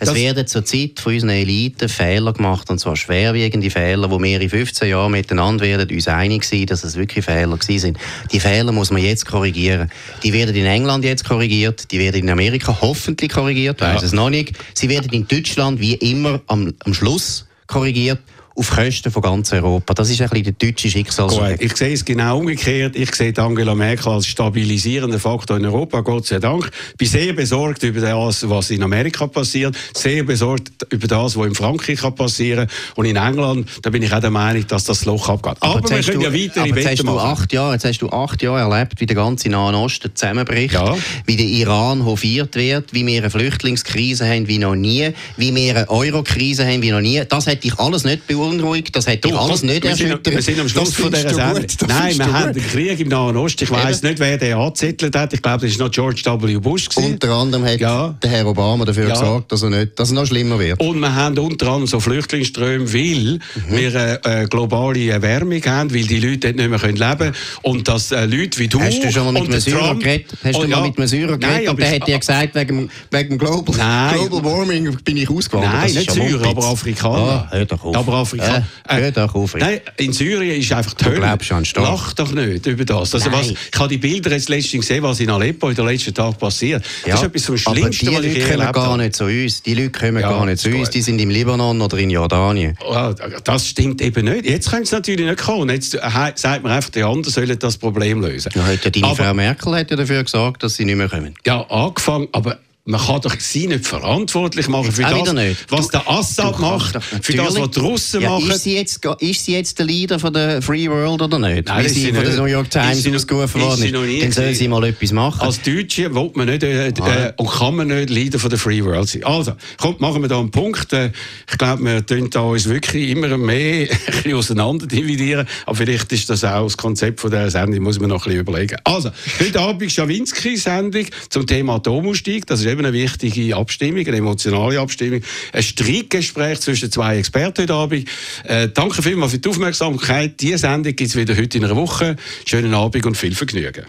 Es 0.00 0.08
Das- 0.08 0.14
werden 0.16 0.46
zur 0.46 0.64
Zeit 0.66 1.00
von 1.00 1.14
unseren 1.14 1.30
Eliten 1.30 1.88
Fehler 1.88 2.34
gemacht, 2.34 2.68
und 2.68 2.78
zwar 2.78 2.94
schwerwiegende 2.94 3.70
Fehler, 3.70 4.10
wo 4.10 4.22
wir 4.22 4.38
in 4.40 4.50
15 4.50 4.90
Jahren 4.90 5.10
miteinander 5.10 5.64
werden 5.64 5.88
uns 5.90 6.06
einig 6.08 6.44
sein, 6.44 6.66
dass 6.66 6.84
es 6.84 6.96
wirklich 6.96 7.24
Fehler 7.24 7.56
gewesen 7.56 7.78
sind. 7.80 7.98
Die 8.30 8.38
Fehler 8.38 8.70
muss 8.70 8.90
man 8.90 9.02
jetzt 9.02 9.24
korrigieren. 9.24 9.90
Die 10.22 10.32
werden 10.34 10.54
in 10.54 10.66
England 10.66 11.04
jetzt 11.06 11.24
korrigiert, 11.24 11.90
die 11.90 11.98
werden 11.98 12.20
in 12.20 12.28
Amerika 12.30 12.76
hoffentlich 12.82 13.32
korrigiert, 13.32 13.80
weiß 13.80 14.02
Ja. 14.02 14.06
es 14.06 14.12
noch 14.12 14.28
nicht. 14.28 14.52
Sie 14.74 14.90
werden 14.90 15.10
in 15.10 15.26
Deutschland 15.26 15.80
wie 15.80 15.94
immer 15.94 16.42
am, 16.48 16.74
am 16.84 16.92
Schluss 16.92 17.46
korrigiert, 17.68 18.20
auf 18.58 18.70
Kosten 18.70 19.10
von 19.12 19.22
ganz 19.22 19.52
Europa. 19.52 19.94
Das 19.94 20.10
ist 20.10 20.20
ein 20.20 20.28
bisschen 20.28 20.56
der 20.58 20.68
deutsche 20.68 20.90
Schicksalsschlag. 20.90 21.52
Gut, 21.58 21.62
ich 21.64 21.76
sehe 21.76 21.92
es 21.92 22.04
genau 22.04 22.38
umgekehrt. 22.38 22.96
Ich 22.96 23.14
sehe 23.14 23.32
Angela 23.38 23.74
Merkel 23.74 24.08
als 24.12 24.26
stabilisierender 24.26 25.20
Faktor 25.20 25.56
in 25.58 25.64
Europa, 25.66 26.00
Gott 26.00 26.26
sei 26.26 26.40
Dank. 26.40 26.68
Bin 26.96 27.06
sehr 27.08 27.32
besorgt 27.32 27.84
über 27.84 28.00
das, 28.00 28.48
was 28.48 28.70
in 28.70 28.82
Amerika 28.82 29.28
passiert, 29.28 29.76
sehr 29.94 30.24
besorgt 30.24 30.72
über 30.90 31.06
das, 31.06 31.36
was 31.36 31.46
in 31.46 31.54
Frankreich 31.54 32.00
kann 32.00 32.14
passieren 32.16 32.66
Und 32.96 33.04
in 33.06 33.16
England, 33.16 33.68
da 33.82 33.90
bin 33.90 34.02
ich 34.02 34.12
auch 34.12 34.20
der 34.20 34.30
Meinung, 34.30 34.66
dass 34.66 34.84
das 34.84 35.04
Loch 35.04 35.28
abgeht. 35.28 35.54
Aber, 35.60 35.78
jetzt 35.78 35.90
wir 35.90 36.02
können 36.02 36.20
du- 36.32 36.38
ja 36.38 36.46
weitere 36.48 36.68
aber 36.70 36.80
jetzt 36.80 36.90
hast, 36.98 37.02
du 37.08 37.18
acht 37.18 37.52
Jahre, 37.52 37.72
jetzt 37.74 37.84
hast 37.84 37.98
du 38.00 38.08
acht 38.10 38.42
Jahre 38.42 38.60
erlebt, 38.72 39.00
wie 39.00 39.06
der 39.06 39.16
ganze 39.16 39.48
Nahen 39.50 39.76
Osten 39.76 40.10
zusammenbricht, 40.14 40.74
Ja. 40.74 40.96
wie 41.26 41.36
der 41.36 41.46
Iran 41.46 42.04
hofiert 42.04 42.56
wird, 42.56 42.92
wie 42.92 43.06
wir 43.06 43.18
eine 43.18 43.30
Flüchtlingskrise 43.30 44.26
haben 44.28 44.48
wie 44.48 44.58
noch 44.58 44.74
nie, 44.74 45.10
wie 45.36 45.54
wir 45.54 45.76
eine 45.76 45.88
Eurokrise 45.90 46.66
haben 46.66 46.82
wie 46.82 46.90
noch 46.90 47.00
nie. 47.00 47.22
Das 47.28 47.46
hat 47.46 47.62
dich 47.62 47.78
alles 47.78 48.02
nicht 48.04 48.26
beunruhigt, 48.50 48.94
das 48.96 49.06
hat 49.06 49.24
dich 49.24 49.30
Du, 49.32 49.38
alles 49.38 49.62
nicht 49.62 49.82
wir 49.82 49.90
erschüttert. 49.90 50.34
wir 50.34 50.42
sind 50.42 50.60
am 50.60 50.68
Schluss 50.68 50.94
von 50.94 51.12
dieser 51.12 51.28
du 51.28 51.34
Sendung. 51.34 51.66
Nein, 51.88 52.18
wir 52.18 52.32
haben 52.32 52.52
den 52.54 52.66
Krieg 52.66 53.00
im 53.00 53.08
Nahen 53.08 53.36
Osten. 53.36 53.64
Ich 53.64 53.70
weiss 53.70 54.02
nicht, 54.02 54.18
wer 54.18 54.38
den 54.38 54.54
angezettelt 54.54 55.14
hat. 55.16 55.32
Ich 55.32 55.42
glaube, 55.42 55.62
das 55.62 55.70
ist 55.72 55.78
noch 55.80 55.90
George 55.90 56.22
W. 56.24 56.56
Bush. 56.58 56.88
Gewesen. 56.88 57.12
Unter 57.14 57.30
anderem 57.32 57.64
hat 57.64 57.80
Ja. 57.80 58.14
der 58.22 58.30
Herr 58.30 58.46
Obama 58.46 58.84
dafür 58.84 59.08
Ja. 59.08 59.14
gesorgt, 59.14 59.52
dass, 59.52 59.62
er 59.62 59.70
nicht, 59.70 59.98
dass 59.98 60.08
es 60.08 60.14
noch 60.14 60.26
schlimmer 60.26 60.58
wird. 60.58 60.80
Und 60.80 60.98
wir 61.00 61.14
haben 61.14 61.38
unter 61.38 61.66
anderem 61.68 61.86
so 61.86 62.00
Flüchtlingsströme, 62.00 62.92
weil 62.92 63.38
Mhm. 63.38 63.76
wir 63.76 63.88
eine, 63.94 64.24
eine 64.24 64.48
globale 64.48 65.08
Erwärmung 65.10 65.62
haben, 65.64 65.92
weil 65.94 66.04
die 66.04 66.20
Leute 66.20 66.52
dort 66.52 66.56
nicht 66.56 66.68
mehr 66.70 66.78
leben 66.92 67.18
können. 67.18 67.34
Und 67.62 67.88
dass 67.88 68.12
äh, 68.12 68.24
Leute 68.24 68.58
wie 68.58 68.68
du 68.68 68.80
Hast 68.80 69.02
du 69.02 69.10
schon 69.12 69.24
mal 69.24 69.32
mit 69.32 69.42
und 69.42 69.48
einem 69.52 69.60
Syrer 69.60 69.94
geredet? 69.94 70.26
Hast 70.44 70.56
Oh, 70.56 70.62
du 70.62 70.68
ja. 70.68 70.76
mal 70.78 70.88
mit 70.88 70.98
einem 70.98 71.08
Syrer 71.08 71.30
Nein, 71.32 71.40
geredet? 71.40 71.60
Und 71.62 71.68
aber 71.68 71.80
der 71.80 71.88
ich- 71.94 72.00
hat 72.00 72.08
dir 72.08 72.18
gesagt, 72.18 72.54
wegen, 72.54 72.90
wegen 73.10 73.28
dem 73.30 73.38
Global, 73.38 73.76
Nein. 73.76 74.14
Global 74.28 74.44
Warming 74.44 74.96
bin 75.04 75.16
ich 75.16 75.28
ausgewandert. 75.30 75.72
Nein, 75.74 75.94
nicht 75.94 76.10
Syrer, 76.10 76.46
aber 76.48 76.64
Afrikaner. 76.66 77.48
Ah. 77.50 77.98
Aber 77.98 78.12
Afrikaner. 78.14 78.37
Äh, 78.42 78.62
hör 78.88 79.10
doch 79.12 79.34
auf. 79.34 79.54
Nein, 79.54 79.80
in 79.96 80.12
Syrien 80.12 80.60
ist 80.60 80.72
einfach 80.72 80.94
die 80.94 81.04
Du 81.04 81.10
Hölle. 81.10 81.20
glaubst 81.20 81.52
an 81.52 81.64
Staat. 81.64 81.84
Lach 81.84 82.12
doch 82.14 82.32
nicht 82.32 82.66
über 82.66 82.84
das. 82.84 83.14
Also 83.14 83.30
Nein. 83.30 83.38
was, 83.40 83.50
ich 83.50 83.78
habe 83.78 83.88
die 83.88 83.98
Bilder 83.98 84.30
jetzt 84.32 84.48
letztens 84.48 84.86
gesehen, 84.86 85.02
was 85.02 85.20
in 85.20 85.30
Aleppo 85.30 85.68
in 85.68 85.74
den 85.76 85.86
letzten 85.86 86.14
Tagen 86.14 86.34
passiert. 86.36 86.84
das 87.04 87.14
ist 87.20 87.26
etwas 87.26 87.44
vom 87.44 87.56
Schlimmsten, 87.58 88.08
aber 88.08 88.18
was 88.18 88.22
die 88.22 88.28
ich 88.28 88.36
je 88.36 88.38
Leute 88.38 88.40
kommen 88.50 88.60
erlebt 88.60 88.74
gar 88.74 88.96
nicht 88.96 89.16
zu 89.16 89.24
uns. 89.24 89.62
Die 89.62 89.74
Leute 89.74 89.90
kommen 89.98 90.20
Ja, 90.22 90.28
gar 90.30 90.46
nicht 90.46 90.58
zu 90.58 90.68
ist 90.70 90.74
uns. 90.76 90.90
Die 90.90 91.02
sind 91.02 91.18
im 91.20 91.30
Libanon 91.30 91.80
oder 91.80 91.98
in 91.98 92.10
Jordanien. 92.10 92.76
Ja, 92.90 93.12
das 93.44 93.66
stimmt 93.68 94.00
eben 94.02 94.24
nicht. 94.24 94.46
Jetzt 94.46 94.70
können 94.70 94.84
sie 94.84 94.94
natürlich 94.94 95.26
nicht 95.26 95.38
kommen. 95.40 95.68
Jetzt 95.70 95.94
äh, 95.94 96.00
sagt 96.34 96.62
man 96.62 96.72
einfach, 96.72 96.90
die 96.90 97.02
anderen 97.02 97.32
sollen 97.32 97.58
das 97.58 97.76
Problem 97.76 98.20
lösen. 98.20 98.50
Ja, 98.54 98.64
hat 98.66 98.84
ja 98.84 98.90
deine 98.90 99.06
Aber- 99.06 99.16
Frau 99.16 99.34
Merkel 99.34 99.74
hat 99.76 99.90
ja 99.90 99.96
dafür 99.96 100.22
gesorgt, 100.22 100.62
dass 100.62 100.76
sie 100.76 100.84
nicht 100.84 100.96
mehr 100.96 101.08
kommen. 101.08 101.34
Ja, 101.46 101.60
angefangen, 101.62 102.28
aber 102.32 102.58
man 102.88 103.00
kann 103.02 103.20
doch 103.20 103.38
sie 103.38 103.66
nicht 103.66 103.86
verantwortlich 103.86 104.66
machen 104.68 104.90
für 104.90 105.02
das, 105.02 105.34
was 105.68 105.88
der 105.88 106.08
Assad 106.08 106.56
Du 106.56 106.62
macht, 106.62 106.98
für 107.22 107.34
das, 107.34 107.60
was 107.60 107.70
die 107.70 107.80
Russen 107.80 108.22
ja, 108.22 108.30
machen. 108.30 108.50
Ist 108.50 108.62
sie, 108.62 108.76
jetzt, 108.76 109.04
ist 109.18 109.44
sie 109.44 109.52
jetzt 109.52 109.78
der 109.78 109.84
Leader 109.84 110.18
von 110.18 110.32
der 110.32 110.62
Free 110.62 110.88
World 110.88 111.20
oder 111.20 111.38
nicht? 111.38 111.68
Nein, 111.68 111.84
Wie 111.84 111.88
sie 111.90 112.00
sie 112.00 112.12
von 112.14 112.24
der. 112.24 112.36
New 112.36 112.46
York 112.46 112.70
Times 112.70 113.06
ausgerufen 113.06 113.60
worden 113.60 113.82
ist. 113.82 114.22
Dann 114.22 114.32
soll 114.32 114.54
sie 114.54 114.68
mal 114.68 114.82
etwas 114.84 115.12
machen. 115.12 115.42
Als 115.42 115.60
Deutsche 115.60 116.14
will 116.14 116.30
man 116.34 116.46
nicht 116.46 116.62
äh, 116.62 116.88
äh, 116.88 117.32
und 117.36 117.50
kann 117.50 117.76
man 117.76 117.88
nicht 117.88 118.08
Leader 118.08 118.38
von 118.38 118.48
der 118.48 118.58
Free 118.58 118.82
World 118.82 119.06
sein. 119.06 119.22
Also, 119.24 119.52
kommt, 119.76 120.00
machen 120.00 120.22
wir 120.22 120.28
da 120.28 120.38
einen 120.38 120.50
Punkt. 120.50 120.90
Äh, 120.94 121.12
ich 121.50 121.58
glaube, 121.58 121.84
wir 121.84 122.06
tun 122.06 122.30
da 122.30 122.40
uns 122.40 122.66
wirklich 122.66 123.10
immer 123.10 123.36
mehr 123.36 123.82
ein 123.90 123.98
bisschen 124.06 124.34
auseinander 124.34 124.86
dividieren. 124.86 125.46
Aber 125.66 125.76
vielleicht 125.76 126.10
ist 126.12 126.30
das 126.30 126.42
auch 126.42 126.64
das 126.64 126.78
Konzept 126.78 127.20
von 127.20 127.30
dieser 127.30 127.50
Sendung, 127.50 127.82
muss 127.82 128.00
man 128.00 128.08
noch 128.08 128.24
ein 128.24 128.32
bisschen 128.32 128.40
überlegen. 128.40 128.76
Also, 128.84 129.10
heute 129.38 129.60
Abend 129.60 129.92
Schawinski-Sendung 129.92 131.04
zum 131.28 131.46
Thema 131.46 131.74
Atomausstieg. 131.74 132.46
Das 132.46 132.60
ist 132.60 132.77
eben 132.78 132.86
eine 132.86 132.92
wichtige 132.92 133.56
Abstimmung, 133.56 134.06
eine 134.06 134.16
emotionale 134.16 134.80
Abstimmung. 134.80 135.20
Ein 135.52 135.62
Streitgespräch 135.62 136.60
zwischen 136.60 136.90
zwei 136.90 137.18
Experten 137.18 137.62
heute 137.62 137.74
Abend. 137.74 138.08
Äh, 138.44 138.68
danke 138.68 139.02
vielmals 139.02 139.32
für 139.32 139.38
die 139.38 139.48
Aufmerksamkeit. 139.48 140.40
Diese 140.40 140.58
Sendung 140.58 140.94
gibt 140.94 141.10
es 141.10 141.16
wieder 141.16 141.36
heute 141.36 141.58
in 141.58 141.64
einer 141.64 141.76
Woche. 141.76 142.16
Schönen 142.46 142.74
Abend 142.74 143.04
und 143.06 143.16
viel 143.16 143.34
Vergnügen. 143.34 143.86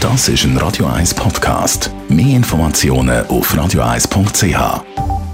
Das 0.00 0.28
ist 0.28 0.44
ein 0.44 0.56
Radio 0.58 0.86
1 0.86 1.14
Podcast. 1.14 1.90
Mehr 2.08 2.36
Informationen 2.36 3.26
auf 3.26 3.52
radio1.ch. 3.54 5.33